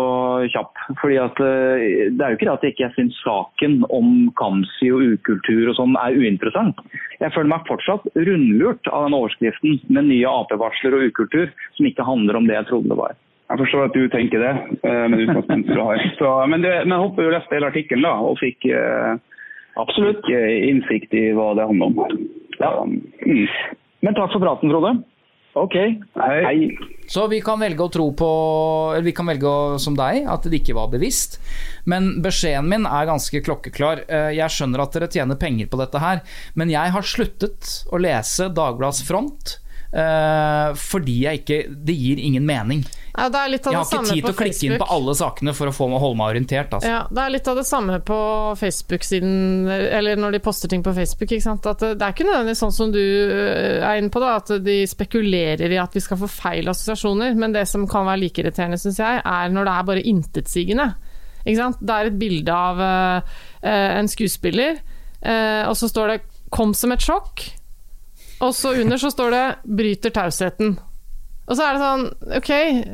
[0.53, 0.73] kjapp.
[1.01, 4.89] fordi at eh, Det er jo ikke det at jeg ikke syns saken om Kamzy
[4.93, 6.81] og ukultur og sånn er uinteressant.
[7.21, 12.05] Jeg føler meg fortsatt rundlurt av den overskriften med nye Ap-varsler og ukultur, som ikke
[12.05, 13.15] handler om det jeg trodde det var.
[13.47, 14.53] Jeg forstår at du tenker det,
[14.83, 16.03] men utgangspunktet du har.
[16.19, 19.15] Så, men, det, men jeg håper du leste hele artikkelen da, og fikk, eh,
[19.79, 20.25] Absolutt.
[20.33, 22.17] eh, innsikt i hva det handler om.
[22.59, 22.71] Ja.
[22.83, 23.45] Mm.
[24.07, 24.93] Men takk for praten, Frode.
[25.57, 25.73] Ok.
[26.15, 26.69] Hei.
[27.11, 28.27] Så vi kan velge å tro på
[28.93, 31.39] Eller vi kan velge å, som deg, at det ikke var bevisst.
[31.89, 34.05] Men beskjeden min er ganske klokkeklar.
[34.07, 36.21] Eh, Jeg skjønner at dere tjener penger på dette her,
[36.55, 39.57] men jeg har sluttet å lese Dagbladets front.
[39.97, 42.85] Eh, fordi jeg ikke Det gir ingen mening.
[43.17, 43.39] Ja, Jeg det
[43.73, 46.19] har ikke tid til å klikke inn på alle sakene for å få meg holde
[46.19, 46.75] meg orientert.
[46.77, 46.91] Altså.
[46.91, 48.17] Ja, det er litt av det samme på
[48.59, 49.31] Facebook-siden,
[49.73, 51.33] eller når de poster ting på Facebook.
[51.33, 54.77] At det er ikke nødvendigvis sånn som du øh, er inne på, da, at de
[54.85, 57.33] spekulerer i at vi skal få feil assosiasjoner.
[57.33, 60.89] Men det som kan være like irriterende, syns jeg, er når det er bare intetsigende.
[61.47, 64.77] Det er et bilde av øh, en skuespiller,
[65.23, 66.17] uh, og så står det
[66.51, 67.49] 'kom som et sjokk',
[68.41, 70.77] og så under så står det 'bryter tausheten'.
[71.47, 72.01] Og så er det sånn,
[72.41, 72.49] ok,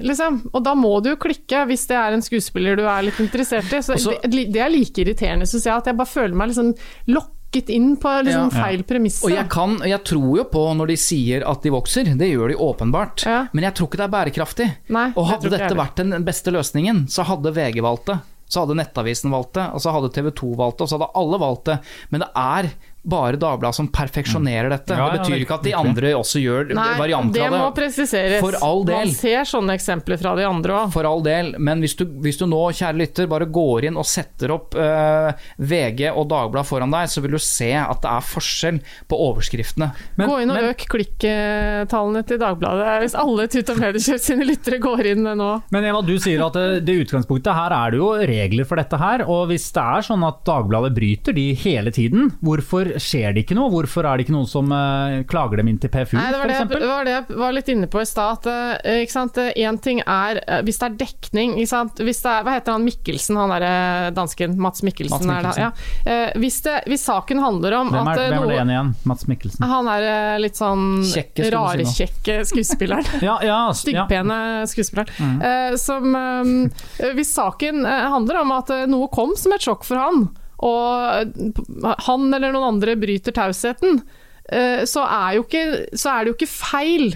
[0.05, 0.35] liksom.
[0.53, 3.65] Og da må du jo klikke, hvis det er en skuespiller du er litt interessert
[3.73, 3.79] i.
[3.81, 6.75] Så Også- det, det er like irriterende, syns jeg, at jeg bare føler meg liksom
[7.07, 8.63] lokket inn på liksom Ja.
[8.63, 9.25] feil premisser.
[9.25, 12.49] Og jeg, kan, jeg tror jo på når de sier at de vokser, det gjør
[12.49, 13.25] de åpenbart.
[13.53, 14.75] Men jeg tror ikke det er bærekraftig.
[14.89, 18.19] Nei, og hadde dette vært den beste løsningen, så hadde VG valgt det.
[18.49, 21.11] Så hadde Nettavisen valgt det, og så hadde TV 2 valgt det, og så hadde
[21.15, 21.79] alle valgt det.
[22.11, 22.69] Men det er
[23.03, 24.95] bare Dagbladet som perfeksjonerer dette.
[24.95, 27.51] Ja, det ja, betyr det- ikke at de andre også gjør Nei, varianter det av
[27.51, 27.59] det.
[27.59, 28.39] må presiseres.
[28.39, 28.95] For all del.
[28.95, 30.93] Man ser sånne eksempler fra de andre òg.
[30.93, 34.05] For all del, men hvis du, hvis du nå, kjære lytter, bare går inn og
[34.07, 38.23] setter opp uh, VG og Dagbladet foran deg, så vil du se at det er
[38.29, 38.79] forskjell
[39.11, 39.91] på overskriftene.
[40.23, 42.87] Gå inn og øk klikktallene til Dagbladet.
[43.03, 45.49] Hvis alle Tut og Mediekjøp sine lyttere går inn nå.
[45.73, 48.99] Men Eva, du sier at det, det utgangspunktet her er det jo regler for dette
[48.99, 49.25] her.
[49.27, 53.55] Og hvis det er sånn at Dagbladet bryter de hele tiden, hvorfor skjer det ikke
[53.57, 53.71] noe?
[53.73, 56.51] Hvorfor er det ikke noen som eh, klager dem inn til PFU, Nei, det var
[56.51, 58.39] det, jeg, var det jeg var litt inne på i stad.
[58.39, 62.03] at, eh, ikke sant, Én ting er eh, hvis det er dekning ikke sant?
[62.03, 64.57] Hvis det er, Hva heter han Mikkelsen, han derre dansken?
[64.61, 65.27] Mats Mikkelsen.
[65.29, 65.71] Mats Er det, ja.
[66.05, 68.93] Eh, hvis, det, hvis saken handler om Hvem er, at hvem er det igjen igjen?
[69.09, 69.67] Mats Mikkelsen?
[69.73, 73.11] Han er eh, litt sånn Kjekke, rare, si kjekke skuespilleren.
[73.23, 73.59] Ja, ja.
[73.75, 74.37] Styggpene
[74.69, 75.11] skuespilleren.
[75.19, 75.41] Mm.
[75.47, 79.85] Eh, som eh, Hvis saken eh, handler om at eh, noe kom som et sjokk
[79.87, 80.25] for han,
[80.63, 84.01] og eh, han eller noen andre bryter tausheten,
[84.47, 87.15] eh, så, er jo ikke, så er det jo ikke feil.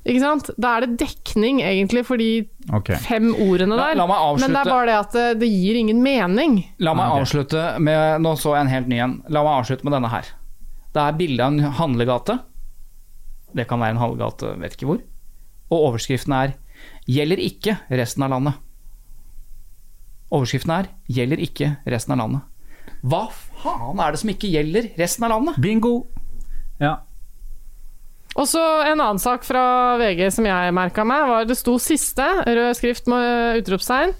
[0.00, 0.48] Ikke sant?
[0.56, 2.96] Da er det dekning egentlig for de okay.
[3.04, 3.98] fem ordene der.
[4.00, 4.46] la meg avslutte.
[4.46, 6.60] Men det er bare det at det, det gir ingen mening.
[6.80, 7.26] La meg okay.
[7.26, 9.18] avslutte med Nå så jeg en helt ny en.
[9.28, 10.32] La meg avslutte med denne her.
[10.90, 12.38] Det er bilde av en handlegate.
[13.54, 15.04] Det kan være en handlegate, vet ikke hvor.
[15.70, 16.56] Og overskriften er
[17.10, 18.56] 'Gjelder ikke resten av landet'.
[20.30, 22.49] Overskriften er 'Gjelder ikke resten av landet'.
[23.00, 23.26] Hva
[23.62, 25.60] faen er det som ikke gjelder resten av landet?
[25.62, 25.94] Bingo!
[26.80, 26.98] Ja.
[28.38, 32.26] Og så en annen sak fra VG som jeg merka meg, var det sto siste,
[32.46, 34.14] rød skrift med utropstegn.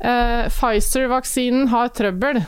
[0.00, 2.40] Eh, Pfizer-vaksinen har trøbbel.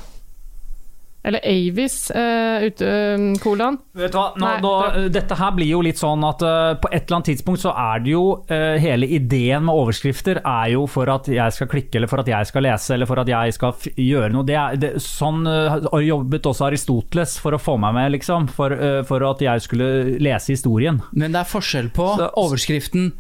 [1.27, 3.81] Eller Avis, uh, eh, kolon.
[3.99, 6.91] Vet du hva, nå, Nei, nå, dette her blir jo litt sånn at uh, på
[6.93, 10.85] et eller annet tidspunkt så er det jo eh, Hele ideen med overskrifter er jo
[10.91, 13.57] for at jeg skal klikke, eller for at jeg skal lese, eller for at jeg
[13.57, 14.47] skal f gjøre noe.
[14.47, 18.49] Det er, det, sånn eh, har jobbet også Aristoteles for å få meg med, liksom.
[18.57, 19.91] For, eh, for at jeg skulle
[20.22, 21.01] lese historien.
[21.16, 23.12] Men det er forskjell på overskriften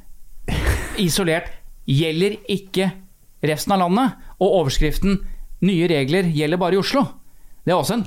[1.02, 1.50] isolert
[1.86, 2.90] 'gjelder ikke
[3.46, 5.20] resten av landet' og overskriften
[5.62, 7.06] 'nye regler gjelder bare i Oslo'.
[7.66, 8.06] Det er også en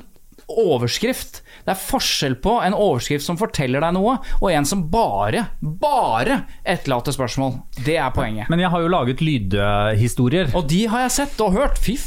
[0.50, 1.42] overskrift.
[1.66, 6.40] Det er forskjell på en overskrift som forteller deg noe, og en som bare, bare
[6.64, 7.60] etterlater spørsmål.
[7.86, 8.50] Det er poenget.
[8.50, 10.50] Men jeg har jo laget lydhistorier.
[10.58, 11.78] Og de har jeg sett og hørt.
[11.84, 11.98] Fy.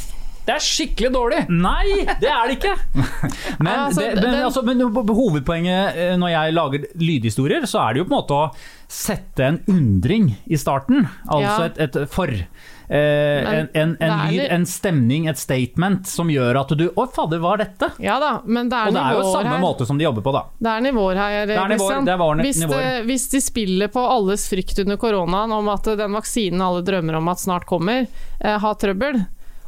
[0.43, 1.37] Det er skikkelig dårlig!
[1.55, 2.73] Nei, det er det ikke!
[3.63, 7.93] Men, altså, det, men, den- altså, men hovedpoenget eh, når jeg lager lydhistorier, så er
[7.95, 8.49] det jo på en måte å
[8.91, 11.05] sette en undring i starten.
[11.31, 11.69] Altså Ja.
[11.69, 12.27] et, et for.
[12.93, 17.07] Eh, en, en, en er lyd, en stemning, et statement som gjør at du Å,
[17.09, 17.89] fader, hva er dette?
[18.03, 19.61] Ja da, men det er Og det er jo samme her.
[19.63, 20.43] måte som de jobber på, da.
[20.61, 24.03] Det er nivåer her, Det er nivåer, det var hvis, det, hvis de spiller på
[24.05, 28.05] alles frykt under koronaen om at den vaksinen alle drømmer om at snart kommer,
[28.39, 29.23] eh, har trøbbel,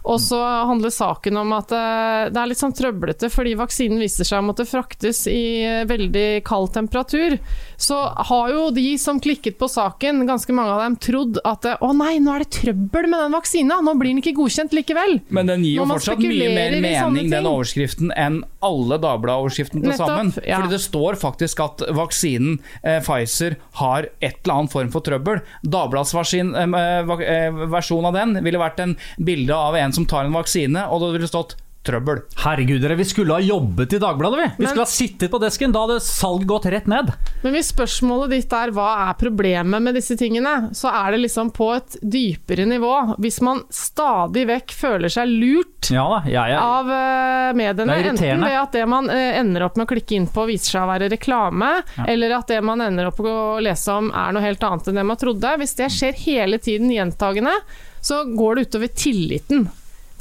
[0.06, 0.38] Og så
[0.70, 4.46] handler saken om at eh, det er litt sånn trøblete fordi vaksinen viser seg å
[4.46, 7.40] måtte fraktes i eh, veldig kald temperatur.
[7.78, 7.98] Så
[8.30, 11.92] har jo de som klikket på saken, ganske mange av dem, trodd at eh, å
[11.96, 15.20] nei, nå er det trøbbel med den vaksina, nå blir den ikke godkjent likevel.
[15.36, 20.12] Men den gir jo fortsatt mye mer mening, den overskriften, enn alle Dagbladet-overskriftene til Nettopp,
[20.12, 20.34] sammen.
[20.42, 20.60] ja.
[20.60, 25.44] Fordi det står faktisk at vaksinen eh, Pfizer har et eller annet form for trøbbel.
[25.64, 30.26] Dagbladets varsin, eh, eh, versjon av den ville vært en bilde av en som tar
[30.28, 32.24] en vaksine, og det ville stått 'trøbbel'.
[32.44, 34.48] Herregud, dere, vi skulle ha jobbet i Dagbladet, vi.
[34.58, 35.72] Vi Men- skulle ha sittet på desken.
[35.72, 37.14] Da hadde salget gått rett ned.
[37.44, 41.52] Men hvis spørsmålet ditt er hva er problemet med disse tingene, så er det liksom
[41.54, 43.16] på et dypere nivå.
[43.22, 46.60] Hvis man stadig vekk føler seg lurt Ja da, ja, ja.
[46.60, 50.28] av uh, mediene, enten ved at det man uh, ender opp med å klikke inn
[50.28, 53.94] på viser seg å være reklame, eller at det man ender opp med å lese
[53.94, 55.56] om er noe helt annet enn det man trodde.
[55.62, 57.54] Hvis det skjer hele tiden gjentagende,
[58.02, 59.68] så går det utover tilliten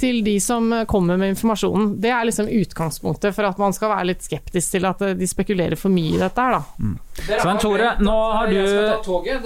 [0.01, 1.97] til de som eh, kommer med informasjonen.
[2.01, 5.29] Det er liksom utgangspunktet for at man skal være litt skeptisk til at eh, de
[5.31, 6.95] spekulerer for mye i dette her, da.
[7.15, 9.45] Svein Tore, nå har du toget,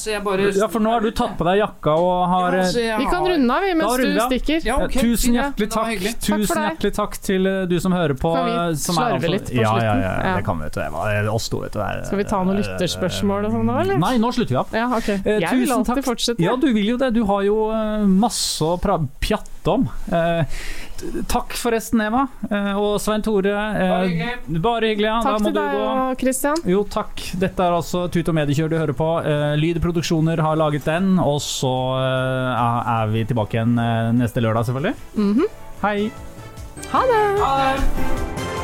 [0.00, 2.96] så jeg bare Ja, for nå har du tatt på deg jakka og har Ja,
[2.98, 4.64] Vi kan runde av, vi, mens du stikker.
[4.66, 5.92] Ja, okay, Tusen hjertelig takk.
[6.24, 8.32] Tusen hjertelig takk til eh, du som hører på.
[8.34, 10.02] Kan vi eh, som slarve altså- litt på ja, ja, slutten?
[10.02, 10.36] ja, Ja.
[10.38, 10.64] det kan vi.
[10.64, 11.30] vet du.
[11.34, 11.80] Oss to, vet du.
[11.84, 13.98] Er- Skal vi ta noen lytterspørsmål og sånn nå, eller?
[13.98, 14.72] Nei, nå slutter vi av.
[14.72, 15.20] Ja, okay.
[15.24, 16.04] Eh, Jeg vil tusen alltid takk.
[16.08, 16.40] fortsette.
[16.42, 17.12] Ja, du vil jo det.
[17.14, 19.88] Du har jo eh, masse å pjatte om.
[20.10, 20.44] Eh,
[21.28, 22.26] takk forresten, Eva.
[22.50, 23.52] Eh, og Svein Tore.
[23.52, 25.08] eh, Bare hyggelig.
[25.10, 25.20] ja.
[25.22, 25.84] Takk da må til du deg gå.
[26.10, 26.56] og Christian.
[26.66, 27.24] Jo, takk.
[27.38, 29.08] Dette er altså Tut og Mediekjør du hører på.
[29.24, 33.74] Eh, Lyd Produksjoner har laget den, og så er vi tilbake igjen
[34.18, 34.94] neste lørdag, selvfølgelig.
[35.16, 35.46] Mhm.
[35.82, 36.10] Hei.
[36.92, 38.63] Ha det!